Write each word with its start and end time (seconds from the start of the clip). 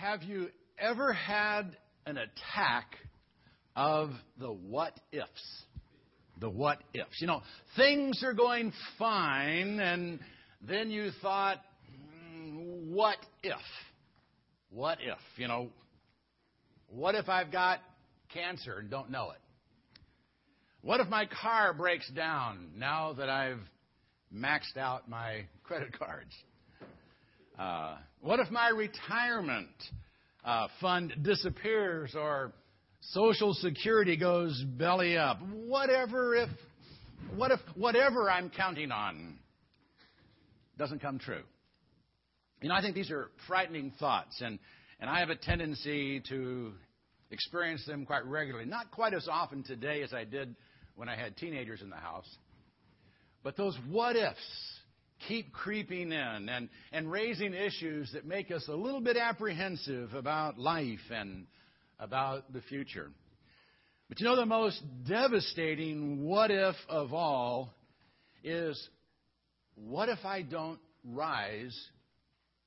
have 0.00 0.22
you 0.22 0.48
ever 0.78 1.12
had 1.12 1.76
an 2.06 2.18
attack 2.18 2.96
of 3.74 4.10
the 4.38 4.48
what 4.48 4.92
ifs? 5.12 5.64
The 6.40 6.48
what 6.48 6.78
ifs. 6.94 7.20
You 7.20 7.26
know, 7.26 7.42
things 7.76 8.22
are 8.22 8.32
going 8.32 8.72
fine, 8.98 9.80
and 9.80 10.20
then 10.62 10.90
you 10.90 11.10
thought, 11.20 11.58
mm, 11.90 12.86
what 12.88 13.16
if? 13.42 13.56
What 14.70 14.98
if? 15.00 15.18
You 15.36 15.48
know, 15.48 15.70
what 16.88 17.14
if 17.16 17.28
I've 17.28 17.50
got 17.50 17.80
cancer 18.32 18.78
and 18.78 18.90
don't 18.90 19.10
know 19.10 19.30
it? 19.30 19.40
What 20.80 21.00
if 21.00 21.08
my 21.08 21.26
car 21.42 21.74
breaks 21.74 22.08
down 22.10 22.70
now 22.76 23.14
that 23.14 23.28
I've 23.28 23.60
maxed 24.32 24.76
out 24.76 25.08
my 25.08 25.46
credit 25.64 25.98
cards? 25.98 26.32
Uh, 27.58 27.96
what 28.20 28.38
if 28.38 28.50
my 28.52 28.68
retirement 28.68 29.68
uh, 30.44 30.68
fund 30.80 31.12
disappears 31.22 32.14
or 32.14 32.52
Social 33.00 33.52
Security 33.52 34.16
goes 34.16 34.62
belly 34.76 35.16
up? 35.16 35.40
Whatever 35.66 36.36
if, 36.36 36.48
what 37.34 37.50
if 37.50 37.58
whatever 37.74 38.30
I'm 38.30 38.48
counting 38.48 38.92
on 38.92 39.38
doesn't 40.78 41.00
come 41.00 41.18
true? 41.18 41.42
You 42.62 42.68
know, 42.68 42.76
I 42.76 42.80
think 42.80 42.94
these 42.94 43.10
are 43.10 43.28
frightening 43.48 43.92
thoughts, 43.98 44.40
and, 44.40 44.60
and 45.00 45.10
I 45.10 45.18
have 45.18 45.30
a 45.30 45.36
tendency 45.36 46.20
to 46.28 46.72
experience 47.32 47.84
them 47.86 48.06
quite 48.06 48.24
regularly. 48.24 48.66
Not 48.66 48.92
quite 48.92 49.14
as 49.14 49.26
often 49.28 49.64
today 49.64 50.02
as 50.02 50.12
I 50.12 50.22
did 50.22 50.54
when 50.94 51.08
I 51.08 51.16
had 51.16 51.36
teenagers 51.36 51.82
in 51.82 51.90
the 51.90 51.96
house. 51.96 52.28
But 53.42 53.56
those 53.56 53.76
what 53.88 54.14
ifs 54.14 54.77
keep 55.26 55.52
creeping 55.52 56.12
in 56.12 56.48
and, 56.48 56.68
and 56.92 57.10
raising 57.10 57.54
issues 57.54 58.10
that 58.12 58.26
make 58.26 58.50
us 58.50 58.66
a 58.68 58.74
little 58.74 59.00
bit 59.00 59.16
apprehensive 59.16 60.14
about 60.14 60.58
life 60.58 60.98
and 61.10 61.46
about 61.98 62.52
the 62.52 62.60
future. 62.62 63.10
But 64.08 64.20
you 64.20 64.26
know, 64.26 64.36
the 64.36 64.46
most 64.46 64.80
devastating 65.06 66.24
what 66.24 66.50
if 66.50 66.76
of 66.88 67.12
all 67.12 67.74
is 68.44 68.88
what 69.74 70.08
if 70.08 70.24
I 70.24 70.42
don't 70.42 70.78
rise 71.04 71.76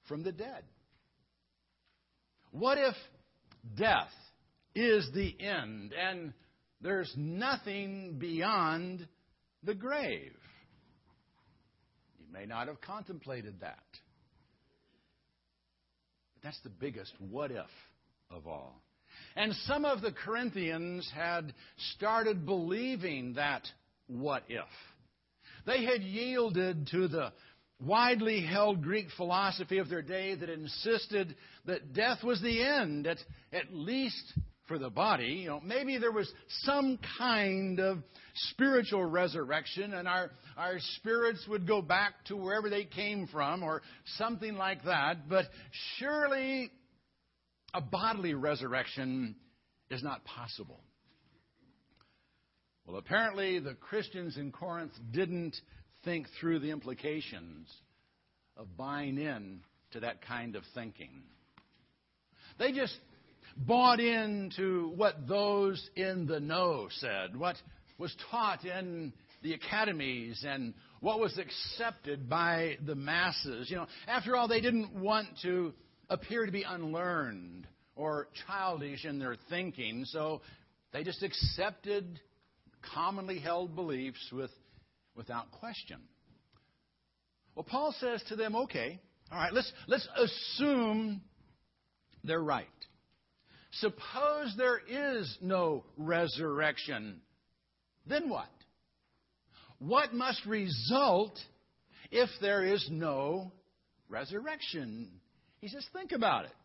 from 0.07 0.23
the 0.23 0.31
dead? 0.31 0.63
What 2.51 2.77
if 2.77 2.95
death 3.75 4.11
is 4.75 5.09
the 5.13 5.35
end 5.39 5.93
and 5.93 6.33
there's 6.81 7.11
nothing 7.15 8.17
beyond 8.19 9.07
the 9.63 9.75
grave? 9.75 10.35
May 12.31 12.45
not 12.45 12.67
have 12.67 12.81
contemplated 12.81 13.59
that. 13.61 13.83
But 16.33 16.43
that's 16.43 16.59
the 16.63 16.69
biggest 16.69 17.13
what 17.19 17.51
if 17.51 17.65
of 18.29 18.47
all. 18.47 18.81
And 19.35 19.53
some 19.67 19.85
of 19.85 20.01
the 20.01 20.11
Corinthians 20.11 21.09
had 21.13 21.53
started 21.95 22.45
believing 22.45 23.33
that 23.35 23.63
what 24.07 24.43
if. 24.49 24.65
They 25.65 25.85
had 25.85 26.01
yielded 26.01 26.87
to 26.91 27.07
the 27.07 27.31
widely 27.79 28.41
held 28.41 28.83
Greek 28.83 29.07
philosophy 29.17 29.79
of 29.79 29.89
their 29.89 30.01
day 30.01 30.35
that 30.35 30.49
insisted 30.49 31.35
that 31.65 31.93
death 31.93 32.23
was 32.23 32.41
the 32.41 32.63
end, 32.63 33.07
at, 33.07 33.17
at 33.51 33.73
least 33.73 34.33
for 34.71 34.79
the 34.79 34.89
body. 34.89 35.41
You 35.43 35.49
know, 35.49 35.59
maybe 35.61 35.97
there 35.97 36.13
was 36.13 36.31
some 36.61 36.97
kind 37.17 37.77
of 37.81 37.97
spiritual 38.51 39.03
resurrection 39.03 39.93
and 39.93 40.07
our, 40.07 40.31
our 40.55 40.75
spirits 40.95 41.45
would 41.49 41.67
go 41.67 41.81
back 41.81 42.13
to 42.27 42.37
wherever 42.37 42.69
they 42.69 42.85
came 42.85 43.27
from 43.27 43.63
or 43.63 43.81
something 44.17 44.55
like 44.55 44.85
that. 44.85 45.27
But 45.27 45.45
surely 45.97 46.71
a 47.73 47.81
bodily 47.81 48.33
resurrection 48.33 49.35
is 49.89 50.01
not 50.01 50.23
possible. 50.23 50.79
Well, 52.85 52.95
apparently 52.95 53.59
the 53.59 53.73
Christians 53.73 54.37
in 54.37 54.53
Corinth 54.53 54.93
didn't 55.11 55.57
think 56.05 56.27
through 56.39 56.59
the 56.59 56.71
implications 56.71 57.67
of 58.55 58.77
buying 58.77 59.17
in 59.17 59.59
to 59.91 59.99
that 59.99 60.25
kind 60.25 60.55
of 60.55 60.63
thinking. 60.73 61.23
They 62.57 62.71
just 62.71 62.97
bought 63.57 63.99
into 63.99 64.91
what 64.95 65.27
those 65.27 65.89
in 65.95 66.27
the 66.27 66.39
know 66.39 66.87
said, 66.89 67.35
what 67.35 67.55
was 67.97 68.15
taught 68.29 68.65
in 68.65 69.13
the 69.43 69.53
academies 69.53 70.43
and 70.47 70.73
what 70.99 71.19
was 71.19 71.37
accepted 71.37 72.29
by 72.29 72.77
the 72.85 72.95
masses. 72.95 73.69
You 73.69 73.77
know, 73.77 73.87
after 74.07 74.35
all, 74.35 74.47
they 74.47 74.61
didn't 74.61 74.93
want 74.93 75.27
to 75.43 75.73
appear 76.09 76.45
to 76.45 76.51
be 76.51 76.63
unlearned 76.63 77.67
or 77.95 78.27
childish 78.47 79.05
in 79.05 79.19
their 79.19 79.35
thinking, 79.49 80.05
so 80.05 80.41
they 80.93 81.03
just 81.03 81.23
accepted 81.23 82.19
commonly 82.93 83.39
held 83.39 83.75
beliefs 83.75 84.29
with, 84.31 84.51
without 85.15 85.51
question. 85.51 85.99
Well, 87.55 87.65
Paul 87.69 87.93
says 87.99 88.23
to 88.29 88.35
them, 88.35 88.55
okay, 88.55 88.99
all 89.31 89.37
right, 89.37 89.53
let's, 89.53 89.71
let's 89.87 90.07
assume 90.17 91.21
they're 92.23 92.39
right. 92.41 92.67
Suppose 93.71 94.53
there 94.57 94.79
is 94.79 95.37
no 95.41 95.85
resurrection. 95.97 97.21
Then 98.05 98.29
what? 98.29 98.49
What 99.79 100.13
must 100.13 100.45
result 100.45 101.39
if 102.11 102.29
there 102.41 102.63
is 102.63 102.87
no 102.91 103.51
resurrection? 104.09 105.09
He 105.59 105.69
says, 105.69 105.85
think 105.93 106.11
about 106.11 106.45
it. 106.45 106.55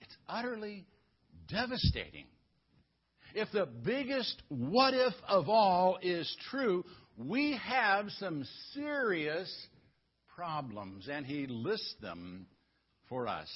It's 0.00 0.16
utterly 0.28 0.84
devastating. 1.48 2.26
If 3.34 3.50
the 3.52 3.66
biggest 3.66 4.42
what 4.48 4.94
if 4.94 5.14
of 5.28 5.48
all 5.48 5.98
is 6.02 6.34
true, 6.50 6.84
we 7.18 7.58
have 7.62 8.10
some 8.18 8.44
serious 8.72 9.50
problems, 10.34 11.08
and 11.08 11.24
he 11.24 11.46
lists 11.46 11.94
them 12.00 12.46
for 13.08 13.26
us 13.26 13.48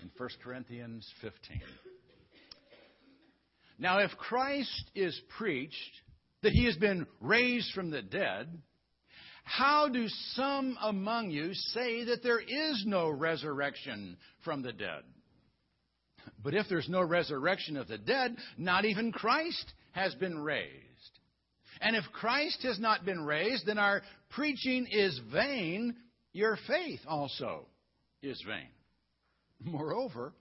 in 0.00 0.10
1 0.16 0.28
Corinthians 0.42 1.08
15. 1.20 1.60
Now, 3.78 3.98
if 3.98 4.10
Christ 4.16 4.90
is 4.94 5.18
preached 5.36 5.76
that 6.42 6.52
he 6.52 6.64
has 6.64 6.76
been 6.76 7.06
raised 7.20 7.72
from 7.74 7.90
the 7.90 8.02
dead, 8.02 8.48
how 9.44 9.88
do 9.88 10.08
some 10.08 10.76
among 10.82 11.30
you 11.30 11.54
say 11.54 12.04
that 12.04 12.22
there 12.22 12.40
is 12.40 12.84
no 12.86 13.08
resurrection 13.08 14.16
from 14.44 14.62
the 14.62 14.72
dead? 14.72 15.02
But 16.42 16.54
if 16.54 16.66
there's 16.68 16.88
no 16.88 17.02
resurrection 17.02 17.76
of 17.76 17.88
the 17.88 17.98
dead, 17.98 18.36
not 18.56 18.84
even 18.84 19.12
Christ 19.12 19.72
has 19.92 20.14
been 20.16 20.38
raised. 20.38 20.74
And 21.80 21.96
if 21.96 22.04
Christ 22.12 22.62
has 22.64 22.78
not 22.78 23.04
been 23.04 23.24
raised, 23.24 23.66
then 23.66 23.78
our 23.78 24.02
preaching 24.30 24.86
is 24.90 25.18
vain, 25.32 25.96
your 26.32 26.58
faith 26.66 27.00
also 27.06 27.66
is 28.22 28.42
vain. 28.46 28.68
Moreover, 29.62 30.32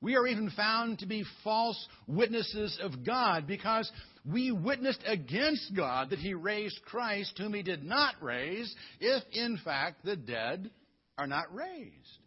we 0.00 0.16
are 0.16 0.26
even 0.26 0.50
found 0.50 0.98
to 0.98 1.06
be 1.06 1.24
false 1.42 1.88
witnesses 2.06 2.78
of 2.82 3.04
God 3.04 3.46
because 3.46 3.90
we 4.30 4.52
witnessed 4.52 5.02
against 5.06 5.74
God 5.74 6.10
that 6.10 6.18
He 6.18 6.34
raised 6.34 6.80
Christ, 6.84 7.38
whom 7.38 7.54
He 7.54 7.62
did 7.62 7.84
not 7.84 8.14
raise, 8.20 8.74
if 9.00 9.22
in 9.32 9.58
fact 9.64 10.04
the 10.04 10.16
dead 10.16 10.70
are 11.16 11.26
not 11.26 11.54
raised. 11.54 12.18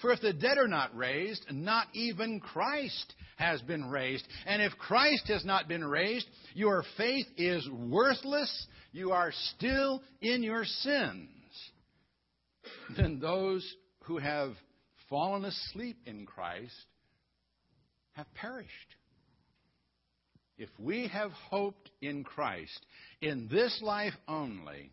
For 0.00 0.12
if 0.12 0.20
the 0.20 0.32
dead 0.32 0.58
are 0.58 0.68
not 0.68 0.94
raised, 0.96 1.44
not 1.50 1.86
even 1.94 2.40
Christ 2.40 3.14
has 3.36 3.62
been 3.62 3.88
raised. 3.90 4.26
And 4.46 4.60
if 4.60 4.72
Christ 4.78 5.28
has 5.28 5.44
not 5.44 5.68
been 5.68 5.84
raised, 5.84 6.26
your 6.54 6.84
faith 6.96 7.26
is 7.38 7.66
worthless. 7.70 8.66
You 8.92 9.12
are 9.12 9.32
still 9.56 10.02
in 10.20 10.42
your 10.42 10.64
sins. 10.64 11.28
Then 12.96 13.20
those 13.20 13.66
who 14.04 14.18
have 14.18 14.52
fallen 15.08 15.44
asleep 15.44 15.98
in 16.06 16.26
Christ 16.26 16.74
have 18.12 18.26
perished. 18.34 18.70
If 20.58 20.70
we 20.78 21.08
have 21.08 21.32
hoped 21.32 21.90
in 22.00 22.24
Christ 22.24 22.86
in 23.20 23.48
this 23.50 23.78
life 23.82 24.14
only, 24.26 24.90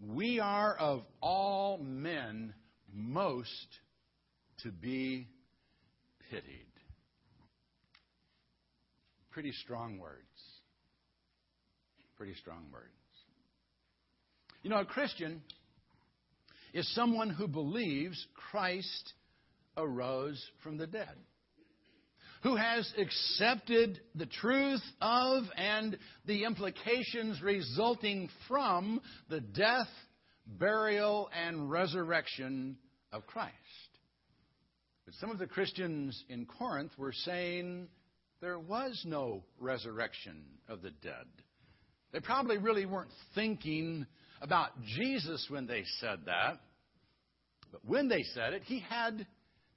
we 0.00 0.38
are 0.38 0.74
of 0.76 1.02
all 1.20 1.78
men 1.78 2.54
most 2.92 3.66
to 4.62 4.70
be 4.70 5.26
pitied. 6.30 6.44
Pretty 9.30 9.52
strong 9.52 9.98
words. 9.98 10.16
Pretty 12.16 12.34
strong 12.34 12.66
words. 12.72 12.86
You 14.62 14.70
know, 14.70 14.80
a 14.80 14.84
Christian 14.84 15.42
is 16.72 16.92
someone 16.94 17.30
who 17.30 17.48
believes 17.48 18.26
Christ 18.50 19.14
arose 19.76 20.42
from 20.62 20.76
the 20.76 20.86
dead, 20.86 21.16
who 22.42 22.56
has 22.56 22.92
accepted 22.98 24.00
the 24.14 24.26
truth 24.26 24.82
of 25.00 25.44
and 25.56 25.98
the 26.26 26.44
implications 26.44 27.40
resulting 27.42 28.28
from 28.48 29.00
the 29.28 29.40
death, 29.40 29.88
burial, 30.46 31.28
and 31.32 31.70
resurrection 31.70 32.76
of 33.12 33.26
Christ. 33.26 33.54
But 35.04 35.14
some 35.14 35.30
of 35.30 35.38
the 35.38 35.46
Christians 35.46 36.24
in 36.28 36.46
Corinth 36.46 36.92
were 36.96 37.12
saying 37.12 37.88
there 38.40 38.58
was 38.58 39.02
no 39.04 39.42
resurrection 39.58 40.44
of 40.68 40.82
the 40.82 40.90
dead. 41.02 41.26
They 42.12 42.20
probably 42.20 42.58
really 42.58 42.86
weren't 42.86 43.10
thinking 43.34 44.06
about 44.40 44.70
Jesus 44.82 45.46
when 45.48 45.66
they 45.66 45.84
said 46.00 46.20
that. 46.26 46.60
But 47.70 47.84
when 47.84 48.08
they 48.08 48.22
said 48.34 48.54
it, 48.54 48.62
he 48.64 48.80
had 48.80 49.26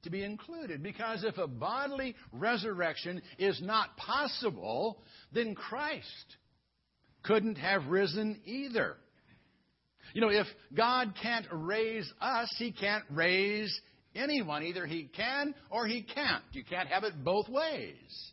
to 0.03 0.09
be 0.09 0.23
included. 0.23 0.83
Because 0.83 1.23
if 1.23 1.37
a 1.37 1.47
bodily 1.47 2.15
resurrection 2.31 3.21
is 3.37 3.61
not 3.61 3.97
possible, 3.97 5.01
then 5.33 5.55
Christ 5.55 6.37
couldn't 7.23 7.55
have 7.55 7.87
risen 7.87 8.41
either. 8.45 8.97
You 10.13 10.21
know, 10.21 10.29
if 10.29 10.47
God 10.75 11.13
can't 11.21 11.47
raise 11.51 12.11
us, 12.21 12.53
He 12.57 12.71
can't 12.71 13.05
raise 13.09 13.73
anyone. 14.15 14.63
Either 14.63 14.85
He 14.85 15.09
can 15.15 15.55
or 15.69 15.87
He 15.87 16.03
can't. 16.03 16.43
You 16.51 16.63
can't 16.63 16.89
have 16.89 17.03
it 17.03 17.23
both 17.23 17.49
ways. 17.49 18.31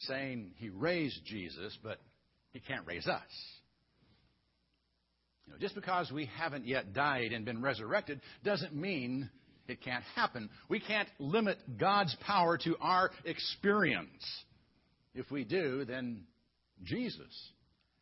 Saying 0.00 0.52
He 0.58 0.68
raised 0.68 1.24
Jesus, 1.24 1.76
but 1.82 1.98
He 2.52 2.60
can't 2.60 2.86
raise 2.86 3.06
us. 3.06 3.22
You 5.46 5.52
know, 5.52 5.58
just 5.58 5.74
because 5.74 6.10
we 6.10 6.28
haven't 6.38 6.66
yet 6.66 6.92
died 6.92 7.32
and 7.32 7.44
been 7.44 7.62
resurrected 7.62 8.20
doesn't 8.44 8.74
mean 8.74 9.30
it 9.68 9.82
can't 9.82 10.04
happen. 10.14 10.50
We 10.68 10.80
can't 10.80 11.08
limit 11.18 11.58
God's 11.78 12.14
power 12.26 12.58
to 12.58 12.76
our 12.80 13.10
experience. 13.24 14.24
If 15.14 15.30
we 15.30 15.44
do, 15.44 15.84
then 15.84 16.24
Jesus 16.84 17.32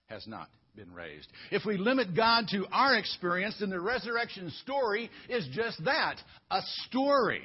has 0.07 0.27
not 0.27 0.49
been 0.77 0.93
raised. 0.93 1.29
If 1.51 1.65
we 1.65 1.77
limit 1.77 2.17
God 2.17 2.47
to 2.51 2.67
our 2.73 2.97
experience, 2.97 3.57
then 3.61 3.71
the 3.71 3.81
resurrection 3.81 4.51
story 4.63 5.11
is 5.29 5.47
just 5.53 5.85
that 5.85 6.17
a 6.51 6.61
story. 6.87 7.43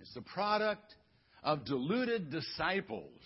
It's 0.00 0.14
the 0.14 0.22
product 0.22 0.94
of 1.42 1.64
deluded 1.64 2.30
disciples 2.30 3.20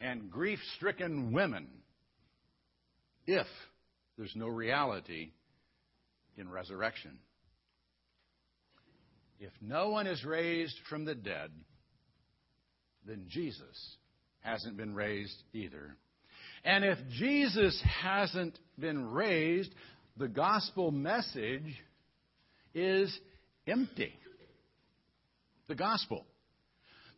and 0.00 0.30
grief 0.30 0.60
stricken 0.76 1.32
women 1.32 1.66
if 3.26 3.46
there's 4.16 4.34
no 4.36 4.46
reality 4.46 5.30
in 6.36 6.48
resurrection. 6.48 7.18
If 9.38 9.52
no 9.60 9.90
one 9.90 10.06
is 10.06 10.24
raised 10.24 10.76
from 10.88 11.04
the 11.04 11.14
dead, 11.14 11.50
then 13.06 13.26
Jesus 13.28 13.96
hasn't 14.40 14.76
been 14.76 14.94
raised 14.94 15.36
either. 15.52 15.96
And 16.64 16.84
if 16.84 16.98
Jesus 17.10 17.80
hasn't 18.02 18.58
been 18.78 19.10
raised, 19.10 19.72
the 20.16 20.28
gospel 20.28 20.90
message 20.90 21.82
is 22.74 23.16
empty. 23.66 24.12
The 25.68 25.74
gospel. 25.74 26.24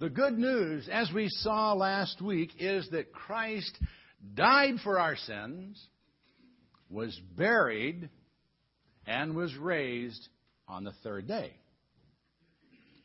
The 0.00 0.10
good 0.10 0.38
news, 0.38 0.88
as 0.90 1.10
we 1.12 1.28
saw 1.28 1.72
last 1.72 2.20
week, 2.20 2.50
is 2.58 2.88
that 2.90 3.12
Christ 3.12 3.78
died 4.34 4.76
for 4.82 4.98
our 4.98 5.16
sins, 5.16 5.80
was 6.90 7.18
buried, 7.36 8.08
and 9.06 9.36
was 9.36 9.54
raised 9.56 10.28
on 10.66 10.84
the 10.84 10.92
third 11.02 11.26
day 11.26 11.52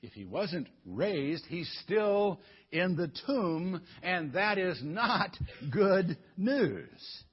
if 0.04 0.12
he 0.12 0.26
wasn't 0.26 0.68
raised, 0.86 1.46
he's 1.48 1.72
still 1.82 2.42
in 2.72 2.98
the 2.98 3.10
tomb, 3.26 3.82
and 4.04 4.34
that 4.34 4.58
is 4.58 4.80
not 4.84 5.30
good 5.72 6.18
news. 6.38 7.24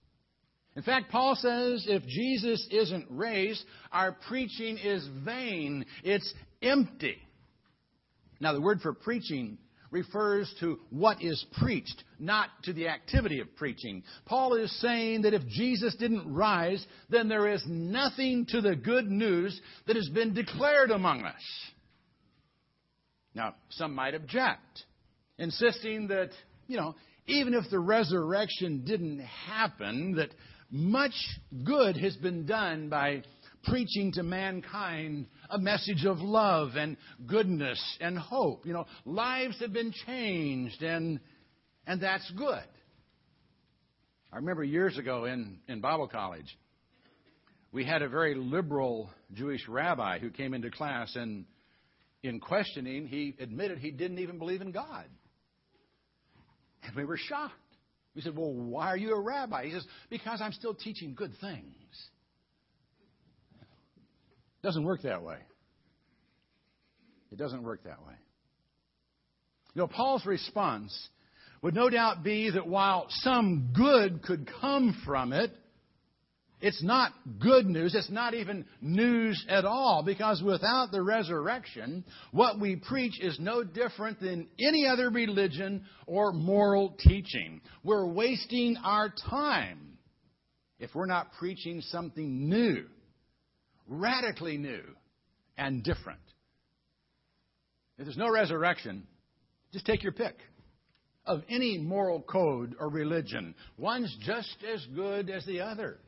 In 0.77 0.83
fact, 0.83 1.11
Paul 1.11 1.35
says 1.35 1.85
if 1.89 2.07
Jesus 2.07 2.67
isn't 2.71 3.07
raised, 3.11 3.65
our 3.91 4.13
preaching 4.29 4.79
is 4.79 5.07
vain, 5.25 5.85
it's 6.05 6.33
empty. 6.63 7.17
Now, 8.39 8.53
the 8.53 8.61
word 8.61 8.81
for 8.81 8.95
preaching 8.95 9.59
refers 9.91 10.55
to 10.61 10.79
what 10.91 11.21
is 11.21 11.45
preached, 11.59 12.05
not 12.21 12.51
to 12.63 12.73
the 12.73 12.87
activity 12.87 13.41
of 13.41 13.57
preaching. 13.57 14.05
Paul 14.27 14.55
is 14.55 14.81
saying 14.81 15.23
that 15.23 15.35
if 15.35 15.45
Jesus 15.49 15.97
didn't 15.97 16.33
rise, 16.33 16.87
then 17.09 17.29
there 17.29 17.49
is 17.49 17.65
nothing 17.67 18.47
to 18.51 18.61
the 18.61 18.77
good 18.77 19.11
news 19.11 19.61
that 19.89 19.97
has 19.97 20.09
been 20.09 20.35
declared 20.35 20.93
among 20.93 21.25
us. 21.25 21.43
Now, 23.35 23.55
some 23.71 23.95
might 23.95 24.15
object, 24.15 24.85
insisting 25.39 26.09
that, 26.09 26.31
you 26.67 26.77
know, 26.77 26.95
even 27.27 27.55
if 27.55 27.65
the 27.71 27.79
resurrection 27.79 28.85
didn't 28.85 29.21
happen, 29.21 30.17
that 30.17 30.31
much 30.71 31.15
good 31.65 31.97
has 31.97 32.17
been 32.17 32.47
done 32.47 32.89
by 32.89 33.23
preaching 33.65 34.13
to 34.13 34.23
mankind 34.23 35.27
a 35.51 35.59
message 35.59 36.05
of 36.05 36.19
love 36.19 36.77
and 36.77 36.97
goodness 37.27 37.81
and 38.01 38.19
hope. 38.19 38.67
You 38.67 38.73
know, 38.73 38.87
lives 39.05 39.61
have 39.61 39.73
been 39.73 39.93
changed, 40.07 40.83
and, 40.83 41.21
and 41.87 42.01
that's 42.01 42.29
good. 42.37 42.65
I 44.33 44.37
remember 44.37 44.65
years 44.65 44.97
ago 44.97 45.25
in, 45.25 45.59
in 45.69 45.81
Bible 45.81 46.09
college, 46.09 46.57
we 47.73 47.85
had 47.85 48.03
a 48.03 48.09
very 48.09 48.35
liberal 48.35 49.11
Jewish 49.33 49.69
rabbi 49.69 50.19
who 50.19 50.31
came 50.31 50.55
into 50.55 50.71
class 50.71 51.15
and 51.17 51.45
in 52.23 52.41
questioning, 52.41 53.07
he 53.07 53.35
admitted 53.41 53.79
he 53.79 53.91
didn't 53.91 54.19
even 54.19 54.39
believe 54.39 54.61
in 54.61 54.73
God. 54.73 55.07
And 56.83 56.95
we 56.97 57.05
were 57.05 57.17
shocked. 57.17 57.55
We 58.15 58.23
said, 58.23 58.37
Well, 58.37 58.53
why 58.53 58.89
are 58.89 58.97
you 58.97 59.13
a 59.15 59.21
rabbi? 59.21 59.67
He 59.67 59.73
says, 59.73 59.87
Because 60.09 60.41
I'm 60.41 60.53
still 60.53 60.75
teaching 60.75 61.15
good 61.15 61.33
things. 61.41 61.65
It 63.61 64.67
doesn't 64.67 64.85
work 64.85 65.03
that 65.03 65.23
way. 65.23 65.39
It 67.33 67.39
doesn't 67.39 67.63
work 67.63 67.85
that 67.85 68.05
way. 68.07 68.15
You 69.75 69.83
know, 69.83 69.87
Paul's 69.87 70.27
response 70.27 70.93
would 71.63 71.75
no 71.75 71.89
doubt 71.89 72.25
be 72.25 72.51
that 72.51 72.67
while 72.67 73.07
some 73.09 73.73
good 73.75 74.23
could 74.23 74.51
come 74.61 75.01
from 75.07 75.33
it, 75.33 75.53
it's 76.61 76.83
not 76.83 77.13
good 77.39 77.67
news. 77.67 77.95
It's 77.95 78.11
not 78.11 78.35
even 78.35 78.67
news 78.83 79.45
at 79.49 79.65
all 79.65 80.03
because 80.05 80.43
without 80.43 80.91
the 80.93 81.03
resurrection, 81.03 82.05
what 82.33 82.61
we 82.61 82.77
preach 82.77 83.19
is 83.21 83.39
no 83.41 83.65
different 83.65 84.21
than 84.21 84.47
any 84.59 84.87
other 84.87 85.09
religion 85.09 85.85
or 86.07 86.33
moral 86.33 86.97
teaching. 86.99 87.63
We're 87.83 88.07
wasting 88.07 88.77
our 88.85 89.13
time 89.31 89.99
if 90.79 90.95
we're 90.95 91.07
not 91.07 91.33
preaching 91.39 91.81
something 91.81 92.49
new, 92.49 92.85
radically 93.87 94.59
new, 94.59 94.83
and 95.57 95.83
different. 95.83 96.21
If 97.97 98.05
there's 98.05 98.19
no 98.19 98.31
resurrection, 98.31 99.07
just 99.73 99.87
take 99.87 100.03
your 100.03 100.13
pick 100.13 100.37
of 101.25 101.43
any 101.49 101.79
moral 101.79 102.21
code 102.21 102.75
or 102.79 102.91
religion. 102.91 103.55
One's 103.79 104.15
just 104.23 104.57
as 104.75 104.85
good 104.95 105.31
as 105.31 105.45
the 105.47 105.61
other 105.61 105.99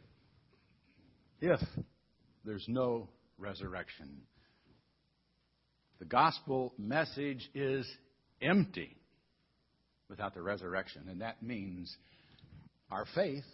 if 1.42 1.60
there's 2.44 2.64
no 2.68 3.08
resurrection. 3.36 4.08
The 5.98 6.04
gospel 6.04 6.72
message 6.78 7.50
is 7.54 7.86
empty 8.40 8.96
without 10.08 10.34
the 10.34 10.42
resurrection, 10.42 11.02
and 11.08 11.20
that 11.20 11.42
means 11.42 11.94
our 12.90 13.06
faith 13.14 13.44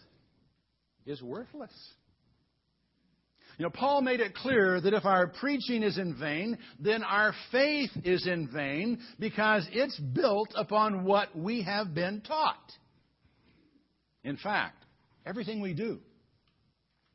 is 1.07 1.23
worthless. 1.23 1.73
You 3.57 3.65
know, 3.65 3.71
Paul 3.71 4.03
made 4.03 4.21
it 4.21 4.35
clear 4.35 4.81
that 4.81 4.93
if 4.93 5.05
our 5.05 5.27
preaching 5.27 5.83
is 5.83 5.99
in 5.99 6.15
vain, 6.17 6.59
then 6.79 7.03
our 7.03 7.33
faith 7.51 7.91
is 8.05 8.27
in 8.27 8.49
vain 8.53 8.99
because 9.19 9.67
it's 9.73 9.99
built 9.99 10.53
upon 10.55 11.05
what 11.05 11.37
we 11.37 11.63
have 11.63 11.95
been 11.95 12.21
taught. 12.21 12.71
In 14.23 14.37
fact, 14.37 14.85
everything 15.27 15.61
we 15.61 15.73
do 15.73 16.01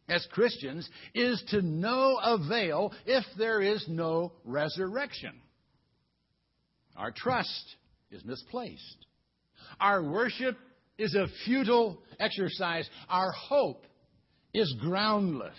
as 0.09 0.25
Christians 0.31 0.89
is 1.13 1.41
to 1.49 1.61
no 1.61 2.19
avail 2.21 2.93
if 3.05 3.23
there 3.37 3.61
is 3.61 3.85
no 3.87 4.33
resurrection. 4.43 5.33
Our 6.95 7.11
trust 7.11 7.75
is 8.11 8.23
misplaced. 8.23 9.05
Our 9.79 10.03
worship 10.03 10.57
is 10.97 11.15
a 11.15 11.27
futile 11.45 11.99
exercise. 12.19 12.87
Our 13.09 13.31
hope 13.31 13.85
is 14.53 14.75
groundless. 14.79 15.57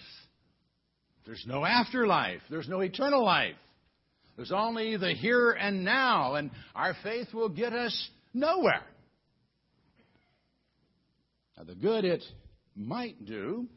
There's 1.27 1.45
no 1.47 1.65
afterlife. 1.65 2.43
There's 2.51 2.69
no 2.69 2.81
eternal 2.81 3.25
life. 3.25 3.57
There's 4.37 4.53
only 4.53 4.97
the 4.97 5.13
here 5.13 5.53
and 5.53 5.85
now, 5.85 6.35
and 6.35 6.51
our 6.75 6.95
faith 7.03 7.33
will 7.33 7.49
get 7.49 7.73
us 7.73 8.11
nowhere. 8.33 8.83
Now, 11.57 11.65
the 11.65 11.75
good 11.75 12.05
it 12.05 12.23
might 12.75 13.25
do 13.25 13.69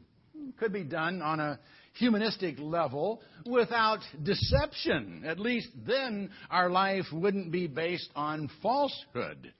could 0.58 0.72
be 0.72 0.84
done 0.84 1.22
on 1.22 1.40
a 1.40 1.58
humanistic 1.94 2.56
level 2.58 3.20
without 3.46 4.00
deception. 4.22 5.24
At 5.26 5.38
least 5.38 5.68
then 5.86 6.30
our 6.50 6.70
life 6.70 7.06
wouldn't 7.12 7.52
be 7.52 7.66
based 7.66 8.10
on 8.14 8.50
falsehood. 8.62 9.52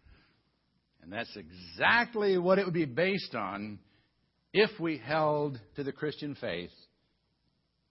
And 1.02 1.12
that's 1.12 1.36
exactly 1.36 2.38
what 2.38 2.58
it 2.58 2.64
would 2.64 2.74
be 2.74 2.84
based 2.84 3.34
on 3.34 3.78
if 4.52 4.70
we 4.80 4.98
held 4.98 5.60
to 5.76 5.84
the 5.84 5.92
Christian 5.92 6.34
faith 6.34 6.70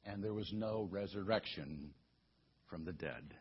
and 0.07 0.23
there 0.23 0.33
was 0.33 0.49
no 0.53 0.87
resurrection 0.89 1.91
from 2.69 2.85
the 2.85 2.93
dead. 2.93 3.33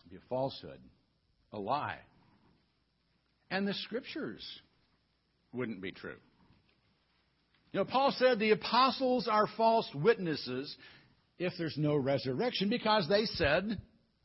It'd 0.00 0.10
be 0.10 0.16
a 0.16 0.28
falsehood, 0.28 0.80
a 1.52 1.58
lie. 1.58 1.98
And 3.50 3.66
the 3.66 3.74
scriptures 3.74 4.44
wouldn't 5.52 5.80
be 5.80 5.92
true. 5.92 6.16
You 7.72 7.80
know, 7.80 7.84
Paul 7.84 8.14
said 8.16 8.38
the 8.38 8.52
apostles 8.52 9.28
are 9.28 9.46
false 9.56 9.88
witnesses 9.94 10.74
if 11.38 11.52
there's 11.58 11.76
no 11.76 11.96
resurrection 11.96 12.68
because 12.70 13.06
they 13.08 13.24
said 13.26 13.80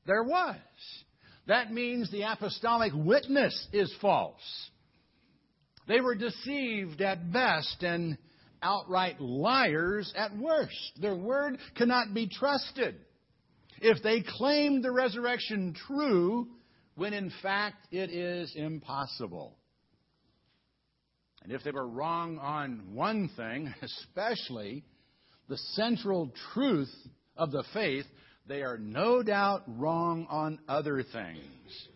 there 0.05 0.23
was. 0.23 0.55
That 1.47 1.71
means 1.71 2.09
the 2.09 2.23
apostolic 2.23 2.93
witness 2.95 3.67
is 3.73 3.93
false. 4.01 4.69
They 5.87 5.99
were 5.99 6.15
deceived 6.15 7.01
at 7.01 7.33
best 7.33 7.83
and 7.83 8.17
outright 8.61 9.19
liars 9.19 10.13
at 10.15 10.35
worst. 10.37 10.99
Their 11.01 11.15
word 11.15 11.57
cannot 11.75 12.13
be 12.13 12.29
trusted. 12.29 12.95
If 13.81 14.01
they 14.01 14.23
claim 14.37 14.81
the 14.81 14.91
resurrection 14.91 15.75
true, 15.87 16.47
when 16.95 17.13
in 17.13 17.31
fact 17.41 17.87
it 17.91 18.09
is 18.09 18.53
impossible. 18.55 19.57
And 21.43 21.51
if 21.51 21.63
they 21.63 21.71
were 21.71 21.87
wrong 21.87 22.37
on 22.37 22.93
one 22.93 23.29
thing, 23.35 23.73
especially 23.81 24.83
the 25.49 25.57
central 25.73 26.31
truth 26.53 26.93
of 27.35 27.51
the 27.51 27.63
faith, 27.73 28.05
they 28.47 28.61
are 28.61 28.77
no 28.77 29.23
doubt 29.23 29.63
wrong 29.67 30.25
on 30.29 30.59
other 30.67 31.03
things. 31.03 31.87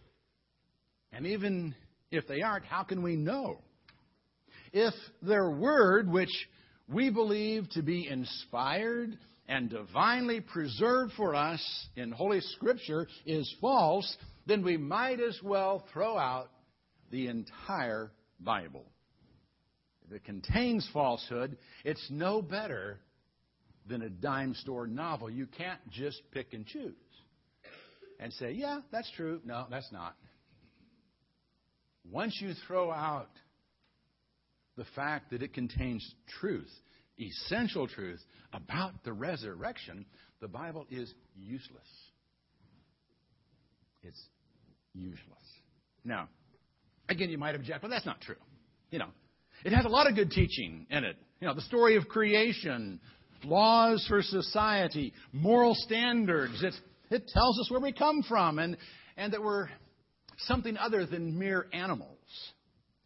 And 1.12 1.26
even 1.26 1.76
if 2.12 2.28
they 2.28 2.42
aren't, 2.42 2.66
how 2.66 2.84
can 2.84 3.02
we 3.04 3.16
know? 3.16 3.60
If 4.74 4.94
their 5.22 5.50
word, 5.50 6.10
which 6.12 6.30
we 6.90 7.10
believe 7.10 7.70
to 7.72 7.82
be 7.82 8.08
inspired 8.08 9.18
and 9.48 9.70
divinely 9.70 10.42
preserved 10.42 11.14
for 11.16 11.36
us 11.36 11.62
in 11.96 12.12
Holy 12.12 12.42
Scripture, 12.42 13.08
is 13.26 13.54
false, 13.62 14.18
then 14.46 14.64
we 14.64 14.76
might 14.76 15.22
as 15.22 15.40
well 15.42 15.86
throw 15.94 16.18
out 16.18 16.50
the 17.12 17.28
entire 17.28 18.12
Bible. 18.40 18.86
It 20.12 20.24
contains 20.24 20.90
falsehood, 20.94 21.58
it's 21.84 22.06
no 22.10 22.42
better 22.42 23.00
than 23.88 24.02
a 24.02 24.10
dime 24.10 24.54
store 24.56 24.88
novel. 24.88 25.30
You 25.30 25.48
can't 25.48 25.80
just 25.92 26.22
pick 26.32 26.54
and 26.54 26.66
choose 26.66 26.94
and 28.20 28.32
say, 28.34 28.52
yeah, 28.52 28.82
that's 28.92 29.10
true. 29.16 29.42
No, 29.46 29.66
that's 29.70 29.92
not. 29.92 30.16
Once 32.10 32.38
you 32.42 32.54
throw 32.68 32.92
out 32.92 33.30
the 34.78 34.86
fact 34.96 35.32
that 35.32 35.42
it 35.44 35.54
contains 35.54 36.10
truth, 36.40 36.72
essential 37.20 37.88
truth 37.88 38.22
about 38.54 39.04
the 39.04 39.12
resurrection, 39.12 40.06
the 40.40 40.48
Bible 40.48 40.86
is 40.90 41.14
useless. 41.36 41.88
It's 44.04 44.22
useless. 44.94 45.18
Now, 46.06 46.30
again, 47.10 47.30
you 47.30 47.38
might 47.38 47.56
object, 47.56 47.84
well, 47.84 47.90
that's 47.90 48.06
not 48.06 48.22
true. 48.22 48.36
You 48.92 49.00
know, 49.00 49.10
it 49.64 49.74
has 49.74 49.86
a 49.86 49.90
lot 49.90 50.08
of 50.08 50.16
good 50.16 50.32
teaching 50.32 50.86
in 50.90 51.04
it. 51.04 51.18
You 51.40 51.48
know, 51.48 51.54
the 51.54 51.62
story 51.62 51.96
of 51.96 52.08
creation, 52.08 53.00
laws 53.44 54.06
for 54.08 54.22
society, 54.22 55.14
moral 55.32 55.76
standards. 55.76 56.64
It, 56.64 56.74
it 57.10 57.28
tells 57.28 57.60
us 57.60 57.70
where 57.70 57.80
we 57.80 57.94
come 57.94 58.24
from 58.28 58.60
and, 58.60 58.78
and 59.16 59.34
that 59.34 59.42
we're 59.42 59.70
something 60.40 60.78
other 60.78 61.06
than 61.06 61.38
mere 61.38 61.68
animals. 61.74 62.18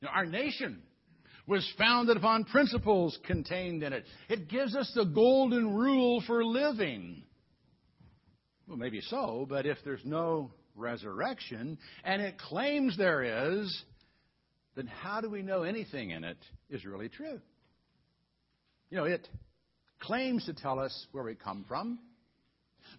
You 0.01 0.07
know, 0.07 0.13
our 0.13 0.25
nation 0.25 0.81
was 1.47 1.69
founded 1.77 2.17
upon 2.17 2.45
principles 2.45 3.17
contained 3.25 3.83
in 3.83 3.93
it. 3.93 4.05
It 4.29 4.49
gives 4.49 4.75
us 4.75 4.91
the 4.95 5.05
golden 5.05 5.75
rule 5.75 6.23
for 6.25 6.45
living. 6.45 7.23
Well, 8.67 8.77
maybe 8.77 9.01
so, 9.01 9.45
but 9.49 9.65
if 9.65 9.77
there's 9.83 10.05
no 10.05 10.51
resurrection, 10.75 11.77
and 12.03 12.21
it 12.21 12.37
claims 12.37 12.97
there 12.97 13.51
is, 13.51 13.83
then 14.75 14.87
how 14.87 15.21
do 15.21 15.29
we 15.29 15.41
know 15.41 15.63
anything 15.63 16.11
in 16.11 16.23
it 16.23 16.37
is 16.69 16.85
really 16.85 17.09
true? 17.09 17.39
You 18.89 18.97
know, 18.97 19.05
it 19.05 19.27
claims 19.99 20.45
to 20.45 20.53
tell 20.53 20.79
us 20.79 21.07
where 21.11 21.23
we 21.23 21.35
come 21.35 21.65
from. 21.67 21.99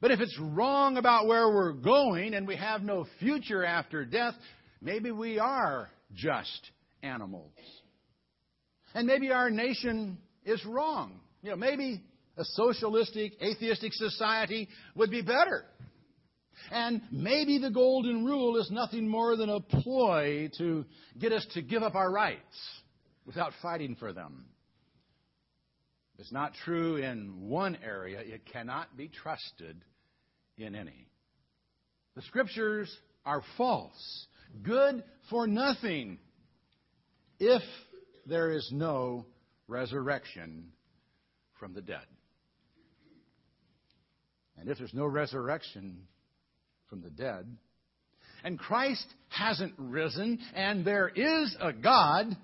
But 0.01 0.11
if 0.11 0.21
it's 0.21 0.39
wrong 0.41 0.97
about 0.97 1.27
where 1.27 1.49
we're 1.49 1.73
going 1.73 2.35
and 2.35 2.47
we 2.47 2.57
have 2.57 2.83
no 2.83 3.07
future 3.21 3.65
after 3.65 4.05
death, 4.05 4.35
maybe 4.81 5.11
we 5.11 5.39
are 5.39 5.91
just 6.15 6.71
animals. 7.03 7.53
And 8.95 9.07
maybe 9.07 9.31
our 9.31 9.51
nation 9.51 10.19
is 10.45 10.65
wrong. 10.65 11.21
You 11.43 11.51
know, 11.51 11.57
maybe 11.57 12.03
a 12.37 12.45
socialistic, 12.45 13.33
atheistic 13.43 13.93
society 13.93 14.69
would 14.95 15.11
be 15.11 15.23
better. 15.23 15.65
And 16.71 17.03
maybe 17.11 17.59
the 17.59 17.71
golden 17.71 18.25
rule 18.25 18.57
is 18.57 18.71
nothing 18.71 19.09
more 19.09 19.37
than 19.37 19.49
a 19.49 19.61
ploy 19.61 20.51
to 20.59 20.85
get 21.19 21.33
us 21.33 21.47
to 21.55 21.63
give 21.63 21.83
up 21.83 21.95
our 21.95 22.11
rights 22.11 22.41
without 23.27 23.53
fighting 23.61 23.97
for 23.97 24.13
them. 24.13 24.47
It's 26.19 26.33
not 26.33 26.53
true 26.65 26.97
in 26.97 27.49
one 27.49 27.77
area, 27.85 28.21
it 28.21 28.47
cannot 28.53 28.97
be 28.97 29.09
trusted 29.09 29.83
in 30.57 30.75
any. 30.75 31.09
The 32.15 32.23
scriptures 32.23 32.95
are 33.25 33.43
false, 33.57 34.27
good 34.63 35.03
for 35.31 35.47
nothing, 35.47 36.19
if 37.41 37.63
there 38.27 38.53
is 38.53 38.69
no 38.73 39.27
resurrection 39.67 40.69
from 41.59 41.73
the 41.73 41.81
dead. 41.81 42.07
And 44.59 44.69
if 44.69 44.79
there's 44.79 44.95
no 44.95 45.07
resurrection 45.07 46.07
from 46.93 47.01
the 47.01 47.09
dead, 47.09 47.47
and 48.45 48.59
Christ 48.59 49.07
hasn't 49.31 49.73
risen, 49.79 50.39
and 50.55 50.85
there 50.85 51.09
is 51.09 51.57
a 51.59 51.73
God, 51.73 52.37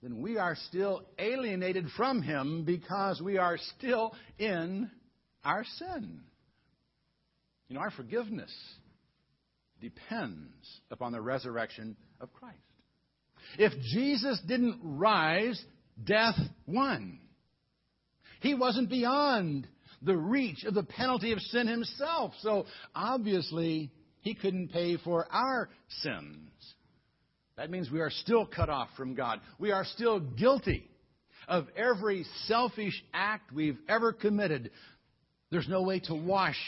then 0.00 0.22
we 0.22 0.38
are 0.38 0.54
still 0.68 1.02
alienated 1.18 1.86
from 1.96 2.22
Him 2.22 2.62
because 2.64 3.20
we 3.20 3.36
are 3.36 3.58
still 3.76 4.14
in 4.38 4.88
our 5.42 5.64
sin. 5.64 6.20
You 7.68 7.74
know, 7.74 7.80
our 7.80 7.90
forgiveness 7.90 8.54
depends 9.80 10.54
upon 10.92 11.10
the 11.10 11.20
resurrection 11.20 11.96
of 12.20 12.32
Christ. 12.34 12.58
If 13.58 13.72
Jesus 13.92 14.40
didn't 14.46 14.78
rise, 14.80 15.60
death 16.04 16.38
won. 16.68 17.18
He 18.42 18.54
wasn't 18.54 18.90
beyond 18.90 19.66
the 20.04 20.16
reach 20.16 20.64
of 20.64 20.74
the 20.74 20.82
penalty 20.82 21.32
of 21.32 21.40
sin 21.40 21.66
himself. 21.66 22.32
So 22.40 22.66
obviously, 22.94 23.90
he 24.20 24.34
couldn't 24.34 24.68
pay 24.68 24.96
for 24.96 25.26
our 25.30 25.68
sins. 26.02 26.50
That 27.56 27.70
means 27.70 27.90
we 27.90 28.00
are 28.00 28.10
still 28.10 28.46
cut 28.46 28.68
off 28.68 28.88
from 28.96 29.14
God. 29.14 29.40
We 29.58 29.72
are 29.72 29.84
still 29.84 30.20
guilty 30.20 30.88
of 31.46 31.66
every 31.76 32.24
selfish 32.46 33.02
act 33.12 33.52
we've 33.52 33.78
ever 33.88 34.12
committed. 34.12 34.70
There's 35.50 35.68
no 35.68 35.82
way 35.82 36.00
to 36.00 36.14
wash 36.14 36.58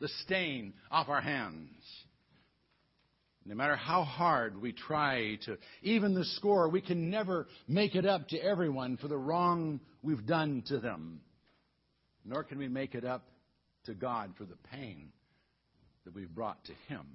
the 0.00 0.08
stain 0.24 0.74
off 0.90 1.08
our 1.08 1.20
hands. 1.20 1.68
No 3.46 3.54
matter 3.54 3.76
how 3.76 4.04
hard 4.04 4.60
we 4.60 4.72
try 4.72 5.38
to 5.44 5.58
even 5.82 6.14
the 6.14 6.24
score, 6.24 6.68
we 6.68 6.80
can 6.80 7.10
never 7.10 7.46
make 7.68 7.94
it 7.94 8.06
up 8.06 8.28
to 8.28 8.38
everyone 8.38 8.96
for 8.96 9.08
the 9.08 9.18
wrong 9.18 9.80
we've 10.02 10.24
done 10.24 10.62
to 10.68 10.78
them. 10.78 11.20
Nor 12.24 12.44
can 12.44 12.58
we 12.58 12.68
make 12.68 12.94
it 12.94 13.04
up 13.04 13.26
to 13.84 13.94
God 13.94 14.34
for 14.36 14.44
the 14.44 14.56
pain 14.72 15.10
that 16.04 16.14
we've 16.14 16.34
brought 16.34 16.62
to 16.64 16.72
Him. 16.88 17.06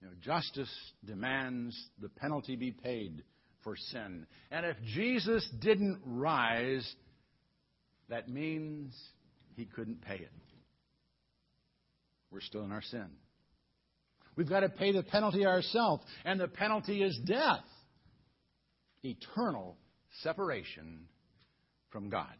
You 0.00 0.08
know, 0.08 0.14
justice 0.20 0.72
demands 1.04 1.76
the 2.00 2.08
penalty 2.08 2.56
be 2.56 2.72
paid 2.72 3.22
for 3.62 3.76
sin. 3.76 4.26
And 4.50 4.66
if 4.66 4.76
Jesus 4.94 5.48
didn't 5.60 6.00
rise, 6.04 6.92
that 8.08 8.28
means 8.28 8.94
He 9.54 9.64
couldn't 9.64 10.02
pay 10.02 10.16
it. 10.16 10.32
We're 12.30 12.40
still 12.40 12.64
in 12.64 12.72
our 12.72 12.82
sin. 12.82 13.06
We've 14.34 14.48
got 14.48 14.60
to 14.60 14.70
pay 14.70 14.92
the 14.92 15.02
penalty 15.02 15.44
ourselves, 15.46 16.02
and 16.24 16.40
the 16.40 16.48
penalty 16.48 17.02
is 17.02 17.18
death 17.24 17.64
eternal 19.04 19.76
separation 20.22 21.06
from 21.90 22.08
God. 22.08 22.34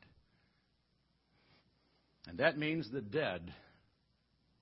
And 2.29 2.39
that 2.39 2.59
means 2.59 2.91
the 2.91 3.01
dead 3.01 3.53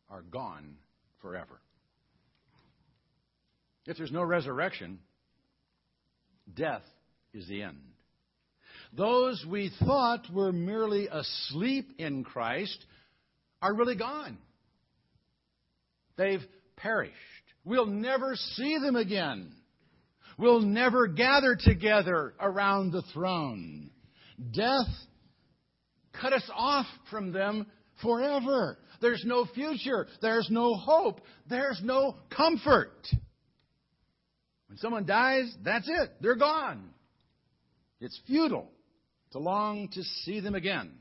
are 0.08 0.22
gone 0.22 0.76
forever. 1.20 1.60
If 3.86 3.96
there's 3.96 4.12
no 4.12 4.22
resurrection, 4.22 4.98
death 6.54 6.82
is 7.32 7.46
the 7.48 7.62
end. 7.62 7.78
Those 8.92 9.44
we 9.48 9.70
thought 9.84 10.26
were 10.32 10.52
merely 10.52 11.08
asleep 11.08 11.94
in 11.98 12.24
Christ 12.24 12.84
are 13.62 13.74
really 13.74 13.96
gone. 13.96 14.38
They've 16.16 16.44
perished. 16.76 17.14
We'll 17.64 17.86
never 17.86 18.34
see 18.34 18.78
them 18.78 18.96
again. 18.96 19.52
We'll 20.38 20.62
never 20.62 21.06
gather 21.06 21.56
together 21.58 22.34
around 22.40 22.92
the 22.92 23.02
throne. 23.12 23.90
Death 24.52 24.88
cut 26.12 26.32
us 26.32 26.48
off 26.54 26.86
from 27.10 27.32
them 27.32 27.66
forever. 28.02 28.78
There's 29.00 29.22
no 29.24 29.46
future. 29.54 30.06
There's 30.20 30.48
no 30.50 30.74
hope. 30.74 31.20
There's 31.48 31.80
no 31.82 32.16
comfort. 32.34 33.06
When 34.68 34.78
someone 34.78 35.06
dies, 35.06 35.52
that's 35.64 35.88
it. 35.88 36.10
They're 36.20 36.36
gone. 36.36 36.90
It's 38.00 38.18
futile 38.26 38.70
to 39.32 39.38
long 39.38 39.88
to 39.88 40.02
see 40.24 40.40
them 40.40 40.54
again. 40.54 40.92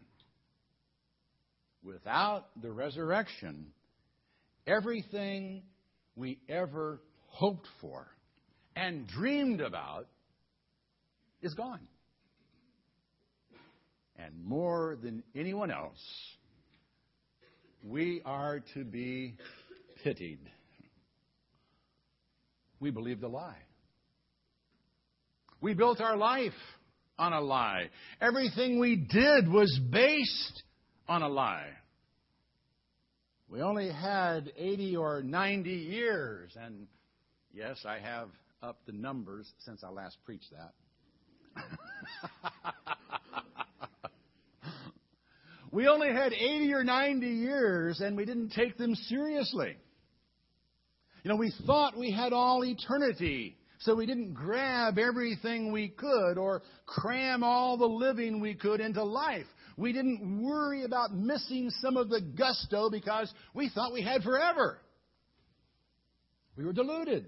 Without 1.83 2.47
the 2.61 2.71
resurrection, 2.71 3.67
everything 4.67 5.63
we 6.15 6.39
ever 6.49 7.01
hoped 7.27 7.67
for 7.79 8.07
and 8.75 9.07
dreamed 9.07 9.61
about 9.61 10.07
is 11.41 11.53
gone. 11.53 11.87
And 14.25 14.43
more 14.43 14.97
than 15.01 15.23
anyone 15.33 15.71
else, 15.71 15.99
we 17.83 18.21
are 18.25 18.61
to 18.73 18.83
be 18.83 19.35
pitied. 20.03 20.39
We 22.79 22.91
believed 22.91 23.23
a 23.23 23.29
lie. 23.29 23.63
We 25.61 25.73
built 25.73 26.01
our 26.01 26.17
life 26.17 26.53
on 27.17 27.33
a 27.33 27.41
lie. 27.41 27.89
Everything 28.21 28.79
we 28.79 28.95
did 28.95 29.47
was 29.49 29.79
based 29.91 30.63
on 31.07 31.21
a 31.21 31.29
lie. 31.29 31.69
We 33.49 33.61
only 33.61 33.91
had 33.91 34.51
80 34.55 34.95
or 34.95 35.23
90 35.23 35.69
years, 35.69 36.55
and 36.61 36.87
yes, 37.53 37.83
I 37.85 37.99
have 37.99 38.29
upped 38.61 38.85
the 38.85 38.91
numbers 38.91 39.51
since 39.59 39.83
I 39.83 39.89
last 39.89 40.17
preached 40.23 40.51
that. 40.51 40.73
we 45.71 45.87
only 45.87 46.09
had 46.09 46.33
80 46.33 46.73
or 46.73 46.83
90 46.83 47.27
years, 47.27 47.99
and 47.99 48.17
we 48.17 48.25
didn't 48.25 48.49
take 48.49 48.77
them 48.77 48.95
seriously. 48.95 49.75
You 51.23 51.29
know, 51.29 51.35
we 51.35 51.53
thought 51.65 51.97
we 51.97 52.11
had 52.11 52.33
all 52.33 52.63
eternity, 52.63 53.57
so 53.79 53.95
we 53.95 54.05
didn't 54.05 54.33
grab 54.33 54.97
everything 54.97 55.71
we 55.71 55.89
could 55.89 56.37
or 56.37 56.63
cram 56.85 57.43
all 57.43 57.77
the 57.77 57.85
living 57.85 58.39
we 58.39 58.55
could 58.55 58.81
into 58.81 59.03
life. 59.03 59.45
We 59.77 59.93
didn't 59.93 60.43
worry 60.43 60.83
about 60.83 61.13
missing 61.13 61.69
some 61.81 61.97
of 61.97 62.09
the 62.09 62.21
gusto 62.21 62.89
because 62.89 63.31
we 63.53 63.69
thought 63.69 63.93
we 63.93 64.01
had 64.01 64.23
forever. 64.23 64.79
We 66.57 66.65
were 66.65 66.73
deluded. 66.73 67.25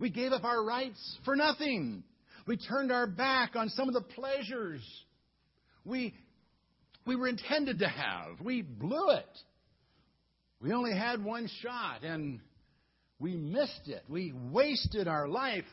We 0.00 0.10
gave 0.10 0.32
up 0.32 0.44
our 0.44 0.62
rights 0.64 1.18
for 1.24 1.36
nothing. 1.36 2.02
We 2.46 2.56
turned 2.56 2.90
our 2.90 3.06
back 3.06 3.56
on 3.56 3.68
some 3.70 3.88
of 3.88 3.94
the 3.94 4.02
pleasures 4.02 4.82
we, 5.84 6.14
we 7.06 7.16
were 7.16 7.28
intended 7.28 7.78
to 7.80 7.88
have. 7.88 8.40
We 8.40 8.62
blew 8.62 9.10
it. 9.10 9.38
We 10.60 10.72
only 10.72 10.96
had 10.96 11.22
one 11.22 11.48
shot, 11.60 12.02
and 12.02 12.40
we 13.18 13.36
missed 13.36 13.86
it. 13.86 14.04
We 14.08 14.32
wasted 14.32 15.08
our 15.08 15.28
life 15.28 15.64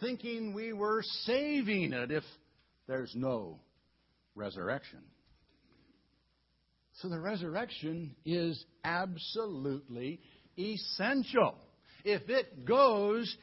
thinking 0.00 0.54
we 0.54 0.72
were 0.72 1.02
saving 1.24 1.92
it 1.92 2.10
if 2.10 2.24
there's 2.86 3.12
no 3.14 3.58
resurrection. 4.34 5.00
So 7.00 7.08
the 7.08 7.18
resurrection 7.18 8.14
is 8.24 8.62
absolutely 8.84 10.20
essential. 10.58 11.56
If 12.04 12.28
it 12.30 12.64
goes, 12.64 13.34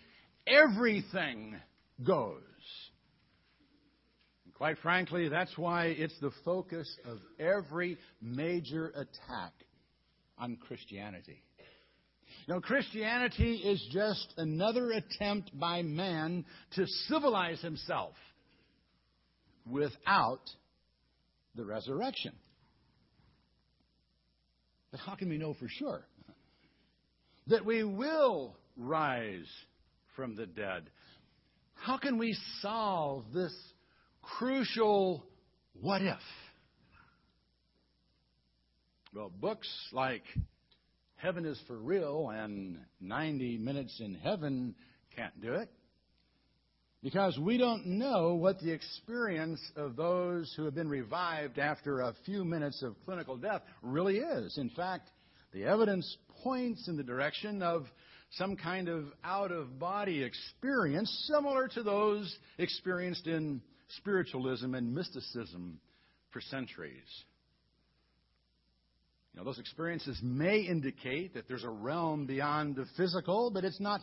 everything 0.48 1.56
goes. 2.04 2.42
Quite 4.64 4.78
frankly, 4.78 5.28
that's 5.28 5.58
why 5.58 5.88
it's 5.88 6.18
the 6.22 6.32
focus 6.46 6.90
of 7.04 7.18
every 7.38 7.98
major 8.22 8.94
attack 8.96 9.52
on 10.38 10.56
Christianity. 10.56 11.44
Know, 12.48 12.62
Christianity 12.62 13.56
is 13.56 13.86
just 13.92 14.34
another 14.38 14.92
attempt 14.92 15.52
by 15.60 15.82
man 15.82 16.46
to 16.78 16.88
civilize 17.10 17.60
himself 17.60 18.14
without 19.70 20.50
the 21.56 21.66
resurrection. 21.66 22.32
But 24.92 25.02
how 25.02 25.16
can 25.16 25.28
we 25.28 25.38
know 25.38 25.56
for 25.56 25.68
sure 25.68 26.06
that 27.48 27.66
we 27.66 27.84
will 27.84 28.56
rise 28.78 29.52
from 30.16 30.38
the 30.38 30.46
dead? 30.46 30.84
How 31.74 31.98
can 31.98 32.18
we 32.18 32.38
solve 32.62 33.26
this 33.34 33.54
crucial 34.24 35.24
what 35.80 36.02
if? 36.02 36.18
Well, 39.14 39.30
books 39.30 39.70
like 39.92 40.24
Heaven 41.18 41.46
is 41.46 41.62
for 41.68 41.78
Real 41.78 42.30
and 42.30 42.80
90 43.00 43.58
Minutes 43.60 44.00
in 44.00 44.16
Heaven 44.16 44.76
can't 45.16 45.40
do 45.42 45.54
it. 45.54 45.70
Because 47.04 47.38
we 47.38 47.58
don't 47.58 47.86
know 47.86 48.36
what 48.36 48.60
the 48.60 48.72
experience 48.72 49.60
of 49.76 49.98
those 49.98 50.54
who 50.56 50.64
have 50.66 50.74
been 50.74 50.90
revived 50.90 51.60
after 51.60 52.00
a 52.00 52.16
few 52.26 52.46
minutes 52.46 52.82
of 52.82 52.96
clinical 53.06 53.36
death 53.36 53.62
really 53.82 54.18
is. 54.18 54.58
In 54.58 54.70
fact, 54.70 55.10
the 55.52 55.66
evidence 55.66 56.18
points 56.44 56.88
in 56.88 56.96
the 56.96 57.04
direction 57.04 57.62
of 57.62 57.86
some 58.32 58.56
kind 58.56 58.88
of 58.88 59.06
out 59.24 59.52
of 59.52 59.80
body 59.80 60.24
experience 60.24 61.30
similar 61.32 61.68
to 61.68 61.84
those 61.84 62.36
experienced 62.58 63.28
in 63.28 63.62
spiritualism 63.98 64.74
and 64.74 64.94
mysticism 64.94 65.80
for 66.32 66.42
centuries. 66.42 67.24
You 69.34 69.40
know, 69.40 69.46
those 69.46 69.60
experiences 69.60 70.20
may 70.22 70.60
indicate 70.60 71.34
that 71.34 71.48
there's 71.48 71.64
a 71.64 71.70
realm 71.70 72.26
beyond 72.26 72.76
the 72.76 72.86
physical, 72.98 73.50
but 73.52 73.64
it's 73.64 73.80
not 73.80 74.02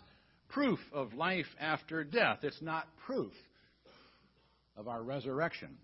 proof 0.48 0.80
of 0.92 1.14
life 1.14 1.46
after 1.60 2.02
death. 2.02 2.38
It's 2.42 2.60
not 2.60 2.88
proof 3.06 3.32
of 4.76 4.88
our 4.88 5.02
resurrection. 5.02 5.76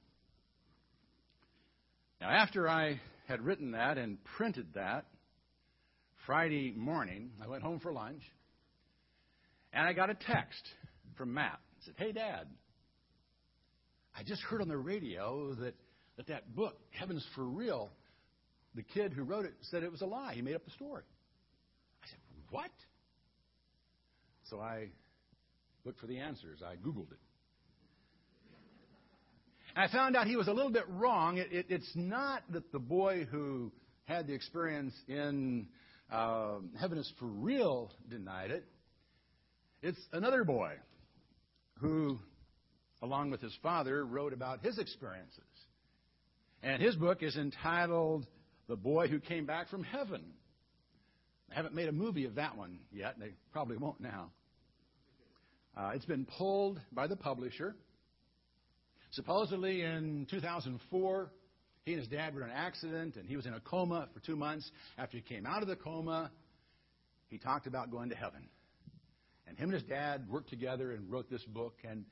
Now, 2.21 2.31
after 2.31 2.69
I 2.69 3.01
had 3.29 3.45
written 3.45 3.73
that 3.73 3.99
and 3.99 4.19
printed 4.37 4.67
that, 4.75 5.07
Friday 6.27 6.73
morning, 6.77 7.31
I 7.43 7.47
went 7.47 7.63
home 7.63 7.79
for 7.79 7.93
lunch, 7.93 8.23
and 9.73 9.87
I 9.87 9.93
got 9.93 10.11
a 10.11 10.15
text 10.15 10.63
from 11.17 11.35
Matt. 11.35 11.61
He 11.77 11.85
said, 11.85 11.95
Hey, 11.99 12.11
Dad, 12.11 12.49
I 14.19 14.23
just 14.23 14.43
heard 14.43 14.63
on 14.63 14.69
the 14.69 14.79
radio 14.79 15.55
that 15.55 15.75
that, 16.17 16.27
that 16.29 16.55
book, 16.55 16.79
Heaven's 16.91 17.27
for 17.35 17.45
Real, 17.45 17.91
the 18.75 18.83
kid 18.83 19.13
who 19.13 19.23
wrote 19.23 19.45
it 19.45 19.53
said 19.71 19.83
it 19.83 19.93
was 19.93 20.01
a 20.01 20.07
lie. 20.07 20.33
He 20.35 20.43
made 20.43 20.55
up 20.55 20.65
the 20.65 20.71
story. 20.71 21.03
I 22.03 22.07
said, 22.09 22.19
What? 22.51 22.71
So 24.51 24.61
I 24.61 24.89
looked 25.85 26.01
for 26.01 26.07
the 26.07 26.19
answers. 26.19 26.63
I 26.67 26.77
Googled 26.77 27.13
it. 27.13 27.19
I 29.75 29.89
found 29.89 30.17
out 30.17 30.27
he 30.27 30.37
was 30.37 30.49
a 30.49 30.53
little 30.53 30.71
bit 30.71 30.89
wrong. 30.89 31.37
It, 31.37 31.53
it, 31.53 31.67
it's 31.69 31.91
not 31.95 32.43
that 32.51 32.73
the 32.73 32.79
boy 32.79 33.27
who 33.31 33.71
had 34.07 34.27
the 34.27 34.33
experience 34.33 34.95
in 35.07 35.67
uh, 36.11 36.57
Heaven 36.81 36.97
is 36.97 37.13
for 37.19 37.27
Real 37.27 37.93
denied 38.09 38.53
it. 38.53 38.65
It's 39.83 40.01
another 40.13 40.45
boy 40.45 40.73
who, 41.81 42.19
along 43.03 43.31
with 43.31 43.41
his 43.41 43.57
father, 43.63 44.05
wrote 44.05 44.33
about 44.33 44.61
his 44.61 44.79
experiences. 44.79 45.43
And 46.63 46.83
his 46.83 46.97
book 46.97 47.23
is 47.23 47.37
entitled 47.37 48.27
The 48.69 48.77
Boy 48.77 49.09
Who 49.09 49.21
Came 49.21 49.47
Back 49.47 49.69
from 49.69 49.85
Heaven. 49.85 50.23
I 51.51 51.55
haven't 51.55 51.75
made 51.75 51.89
a 51.89 51.93
movie 51.93 52.25
of 52.25 52.37
that 52.37 52.57
one 52.57 52.81
yet, 52.93 53.15
and 53.15 53.23
they 53.23 53.33
probably 53.53 53.77
won't 53.77 54.01
now. 54.01 54.31
Uh, 55.77 55.93
it's 55.95 56.07
been 56.07 56.27
pulled 56.39 56.81
by 56.91 57.07
the 57.07 57.17
publisher. 57.17 57.77
Supposedly 59.13 59.83
in 59.83 60.27
2004, 60.31 61.31
he 61.85 61.93
and 61.93 62.01
his 62.01 62.09
dad 62.09 62.35
were 62.35 62.43
in 62.43 62.51
an 62.51 62.57
accident, 62.57 63.17
and 63.17 63.29
he 63.29 63.37
was 63.37 63.47
in 63.47 63.55
a 63.55 63.61
coma 63.61 64.09
for 64.13 64.21
two 64.21 64.37
months. 64.37 64.69
After 64.99 65.19
he 65.19 65.23
came 65.23 65.47
out 65.47 65.63
of 65.63 65.69
the 65.69 65.77
coma, 65.77 66.31
he 67.29 67.39
talked 67.39 67.67
about 67.67 67.91
going 67.91 68.09
to 68.09 68.17
heaven. 68.17 68.49
And 69.47 69.57
him 69.57 69.71
and 69.71 69.75
his 69.75 69.89
dad 69.89 70.29
worked 70.29 70.51
together 70.51 70.91
and 70.93 71.11
wrote 71.11 71.31
this 71.31 71.45
book, 71.45 71.79
and 71.89 72.05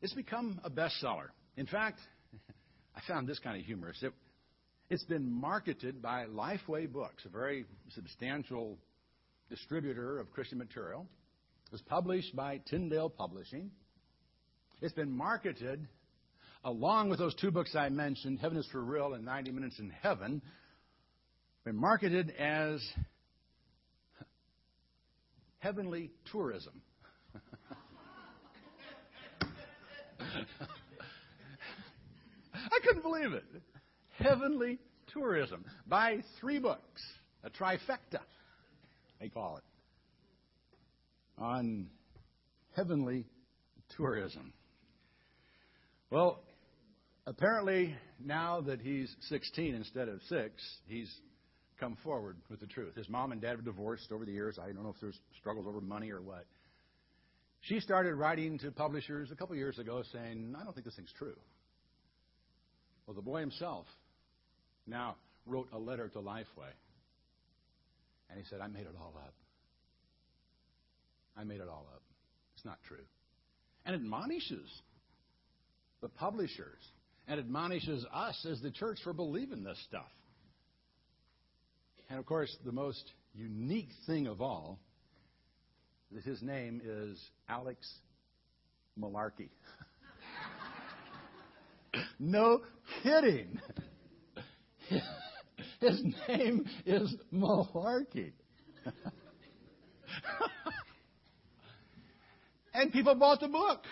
it's 0.00 0.14
become 0.14 0.60
a 0.64 0.70
bestseller. 0.70 1.28
In 1.56 1.66
fact, 1.66 1.98
I 2.96 3.00
found 3.06 3.28
this 3.28 3.38
kind 3.38 3.58
of 3.58 3.64
humorous. 3.64 4.02
It, 4.02 4.12
it's 4.88 5.04
been 5.04 5.30
marketed 5.30 6.02
by 6.02 6.26
Lifeway 6.26 6.90
Books, 6.90 7.24
a 7.24 7.28
very 7.28 7.64
substantial 7.94 8.78
distributor 9.48 10.18
of 10.18 10.30
Christian 10.32 10.58
material. 10.58 11.06
It 11.66 11.72
was 11.72 11.82
published 11.82 12.34
by 12.34 12.60
Tyndale 12.68 13.10
Publishing. 13.10 13.70
It's 14.80 14.94
been 14.94 15.10
marketed 15.10 15.86
along 16.64 17.08
with 17.08 17.18
those 17.18 17.34
two 17.36 17.50
books 17.50 17.74
I 17.74 17.88
mentioned, 17.88 18.38
Heaven 18.40 18.58
is 18.58 18.66
for 18.70 18.82
Real 18.82 19.14
and 19.14 19.24
90 19.24 19.50
Minutes 19.52 19.78
in 19.78 19.90
Heaven, 20.02 20.42
been 21.64 21.76
marketed 21.76 22.30
as 22.38 22.82
heavenly 25.58 26.10
tourism. 26.30 26.82
I 32.54 32.78
couldn't 32.84 33.02
believe 33.02 33.32
it 33.32 33.44
heavenly 34.20 34.78
tourism. 35.12 35.64
Buy 35.86 36.18
three 36.40 36.58
books, 36.58 37.02
a 37.44 37.50
trifecta, 37.50 38.20
they 39.20 39.28
call 39.28 39.58
it, 39.58 41.42
on 41.42 41.88
heavenly 42.76 43.26
tourism. 43.96 44.52
Well, 46.10 46.40
apparently, 47.26 47.94
now 48.24 48.60
that 48.62 48.80
he's 48.80 49.14
16 49.28 49.74
instead 49.74 50.08
of 50.08 50.20
6, 50.28 50.52
he's 50.86 51.12
come 51.78 51.96
forward 52.02 52.36
with 52.50 52.60
the 52.60 52.66
truth. 52.66 52.94
His 52.94 53.08
mom 53.08 53.32
and 53.32 53.40
dad 53.40 53.56
were 53.56 53.62
divorced 53.62 54.12
over 54.12 54.24
the 54.24 54.32
years. 54.32 54.58
I 54.58 54.72
don't 54.72 54.82
know 54.82 54.90
if 54.90 55.00
there's 55.00 55.18
struggles 55.38 55.66
over 55.66 55.80
money 55.80 56.10
or 56.10 56.20
what. 56.20 56.44
She 57.62 57.80
started 57.80 58.14
writing 58.14 58.58
to 58.60 58.70
publishers 58.70 59.30
a 59.30 59.36
couple 59.36 59.54
years 59.54 59.78
ago 59.78 60.02
saying, 60.12 60.54
I 60.58 60.64
don't 60.64 60.72
think 60.72 60.86
this 60.86 60.96
thing's 60.96 61.12
true. 61.18 61.36
Well, 63.06 63.14
the 63.14 63.22
boy 63.22 63.40
himself 63.40 63.86
now 64.86 65.16
wrote 65.46 65.68
a 65.72 65.78
letter 65.78 66.08
to 66.08 66.18
Lifeway. 66.18 66.72
And 68.30 68.38
he 68.38 68.44
said, 68.48 68.60
I 68.60 68.68
made 68.68 68.82
it 68.82 68.94
all 68.98 69.14
up. 69.16 69.34
I 71.36 71.44
made 71.44 71.60
it 71.60 71.68
all 71.68 71.86
up. 71.92 72.02
It's 72.54 72.64
not 72.64 72.78
true. 72.86 73.04
And 73.84 73.94
admonishes 73.94 74.68
the 76.00 76.08
publishers 76.08 76.80
and 77.28 77.38
admonishes 77.38 78.04
us 78.12 78.46
as 78.50 78.60
the 78.60 78.70
church 78.70 78.98
for 79.04 79.12
believing 79.12 79.64
this 79.64 79.78
stuff. 79.88 80.10
And 82.08 82.18
of 82.18 82.26
course, 82.26 82.54
the 82.64 82.72
most 82.72 83.02
unique 83.34 83.90
thing 84.06 84.26
of 84.26 84.40
all 84.40 84.78
his 86.24 86.42
name 86.42 86.80
is 86.84 87.20
Alex 87.48 87.88
Malarkey. 88.98 89.48
no 92.18 92.60
kidding. 93.02 93.60
His 95.80 96.02
name 96.28 96.66
is 96.84 97.14
Malarkey. 97.32 98.32
and 102.74 102.92
people 102.92 103.14
bought 103.14 103.40
the 103.40 103.48
book. 103.48 103.84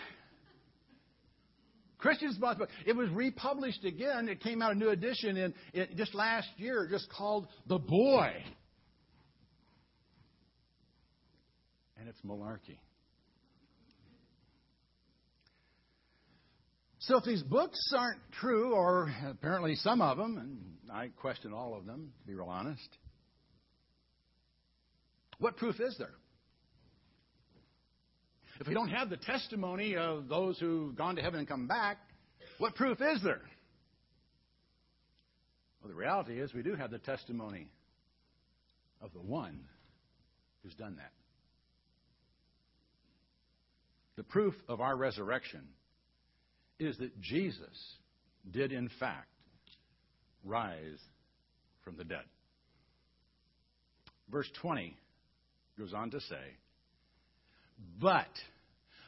Christians 1.97 2.37
bought 2.37 2.59
the 2.59 2.65
book. 2.65 2.69
It 2.85 2.95
was 2.95 3.09
republished 3.09 3.83
again. 3.85 4.29
It 4.29 4.41
came 4.41 4.61
out 4.61 4.73
a 4.73 4.75
new 4.75 4.89
edition 4.89 5.35
in, 5.35 5.53
in 5.73 5.87
just 5.97 6.13
last 6.13 6.47
year, 6.57 6.87
just 6.89 7.09
called 7.11 7.47
The 7.67 7.79
Boy. 7.79 8.33
It's 12.09 12.21
malarkey. 12.21 12.77
So 16.99 17.17
if 17.17 17.23
these 17.23 17.43
books 17.43 17.79
aren't 17.95 18.19
true, 18.39 18.73
or 18.73 19.13
apparently 19.29 19.75
some 19.75 20.01
of 20.01 20.17
them, 20.17 20.37
and 20.37 20.91
I 20.91 21.09
question 21.21 21.53
all 21.53 21.75
of 21.75 21.85
them, 21.85 22.11
to 22.21 22.27
be 22.27 22.33
real 22.33 22.47
honest, 22.47 22.89
what 25.37 25.55
proof 25.55 25.79
is 25.79 25.95
there? 25.97 26.13
If 28.59 28.67
we 28.67 28.73
don't 28.73 28.89
have 28.89 29.09
the 29.09 29.17
testimony 29.17 29.95
of 29.95 30.27
those 30.27 30.59
who've 30.59 30.93
gone 30.95 31.15
to 31.15 31.21
heaven 31.21 31.39
and 31.39 31.47
come 31.47 31.67
back, 31.67 31.97
what 32.57 32.75
proof 32.75 32.97
is 33.01 33.23
there? 33.23 33.41
Well, 35.81 35.89
the 35.89 35.95
reality 35.95 36.41
is 36.41 36.53
we 36.53 36.63
do 36.63 36.75
have 36.75 36.91
the 36.91 36.99
testimony 36.99 37.69
of 39.01 39.13
the 39.13 39.21
one 39.21 39.61
who's 40.61 40.73
done 40.73 40.97
that. 40.97 41.11
The 44.19 44.23
proof 44.25 44.53
of 44.67 44.81
our 44.81 44.97
resurrection 44.97 45.61
is 46.77 46.97
that 46.97 47.21
Jesus 47.21 47.95
did, 48.51 48.73
in 48.73 48.89
fact, 48.99 49.29
rise 50.43 50.99
from 51.85 51.95
the 51.95 52.03
dead. 52.03 52.25
Verse 54.29 54.49
20 54.61 54.93
goes 55.77 55.93
on 55.93 56.11
to 56.11 56.19
say, 56.19 56.57
But, 57.97 58.27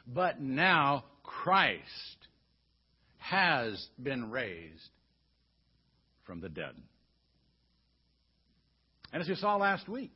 but 0.06 0.40
now 0.40 1.04
Christ 1.22 1.82
has 3.18 3.86
been 4.02 4.30
raised 4.30 4.88
from 6.24 6.40
the 6.40 6.48
dead. 6.48 6.72
And 9.12 9.20
as 9.20 9.28
we 9.28 9.34
saw 9.34 9.56
last 9.56 9.90
week, 9.90 10.14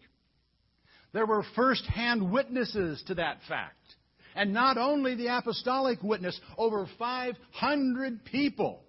there 1.12 1.26
were 1.26 1.44
first 1.54 1.84
hand 1.84 2.32
witnesses 2.32 3.04
to 3.08 3.16
that 3.16 3.40
fact. 3.46 3.76
And 4.36 4.52
not 4.52 4.76
only 4.76 5.14
the 5.14 5.34
apostolic 5.34 6.02
witness, 6.02 6.38
over 6.58 6.86
500 6.98 8.24
people 8.26 8.82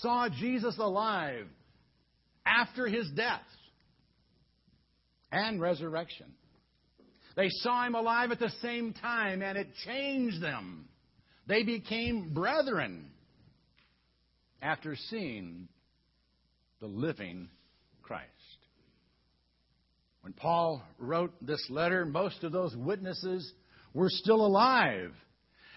saw 0.00 0.28
Jesus 0.30 0.78
alive 0.78 1.46
after 2.46 2.86
his 2.86 3.08
death 3.14 3.42
and 5.30 5.60
resurrection. 5.60 6.32
They 7.36 7.50
saw 7.50 7.86
him 7.86 7.94
alive 7.94 8.30
at 8.30 8.38
the 8.38 8.52
same 8.62 8.94
time, 8.94 9.42
and 9.42 9.58
it 9.58 9.68
changed 9.84 10.42
them. 10.42 10.88
They 11.46 11.62
became 11.62 12.32
brethren 12.32 13.10
after 14.62 14.96
seeing 15.10 15.68
the 16.80 16.86
living 16.86 17.50
Christ. 18.02 18.30
When 20.22 20.32
Paul 20.32 20.82
wrote 20.98 21.34
this 21.44 21.66
letter, 21.68 22.06
most 22.06 22.44
of 22.44 22.52
those 22.52 22.74
witnesses 22.74 23.52
were 23.94 24.10
still 24.10 24.44
alive. 24.44 25.12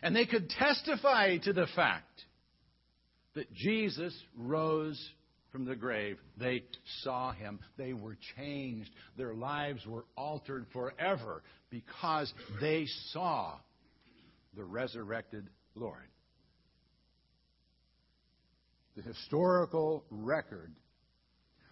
And 0.02 0.16
they 0.16 0.26
could 0.26 0.50
testify 0.50 1.38
to 1.38 1.54
the 1.54 1.68
fact 1.76 2.24
that 3.36 3.54
Jesus 3.54 4.14
rose 4.36 5.00
from 5.52 5.66
the 5.66 5.76
grave. 5.76 6.18
They 6.38 6.64
saw 7.04 7.32
him. 7.32 7.60
They 7.78 7.94
were 7.94 8.18
changed. 8.36 8.90
Their 9.18 9.34
lives 9.34 9.86
were 9.86 10.06
altered 10.16 10.66
forever 10.74 11.44
because 11.70 12.34
they 12.60 12.86
saw 13.12 13.54
the 14.56 14.64
resurrected 14.64 15.48
Lord. 15.76 16.08
The 18.96 19.04
historical 19.04 20.04
record 20.10 20.72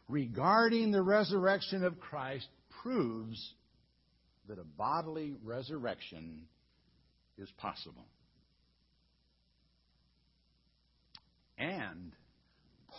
regarding 0.07 0.91
the 0.91 1.01
resurrection 1.01 1.83
of 1.83 1.99
Christ 1.99 2.47
proves 2.83 3.53
that 4.47 4.59
a 4.59 4.63
bodily 4.63 5.33
resurrection 5.43 6.41
is 7.37 7.49
possible. 7.57 8.05
And 11.57 12.11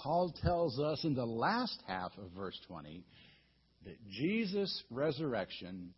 Paul 0.02 0.34
tells 0.42 0.78
us 0.78 1.04
in 1.04 1.14
the 1.14 1.26
last 1.26 1.78
half 1.86 2.12
of 2.18 2.30
verse 2.36 2.58
20 2.68 3.04
that 3.84 3.96
Jesus' 4.10 4.82
resurrection 4.90 5.94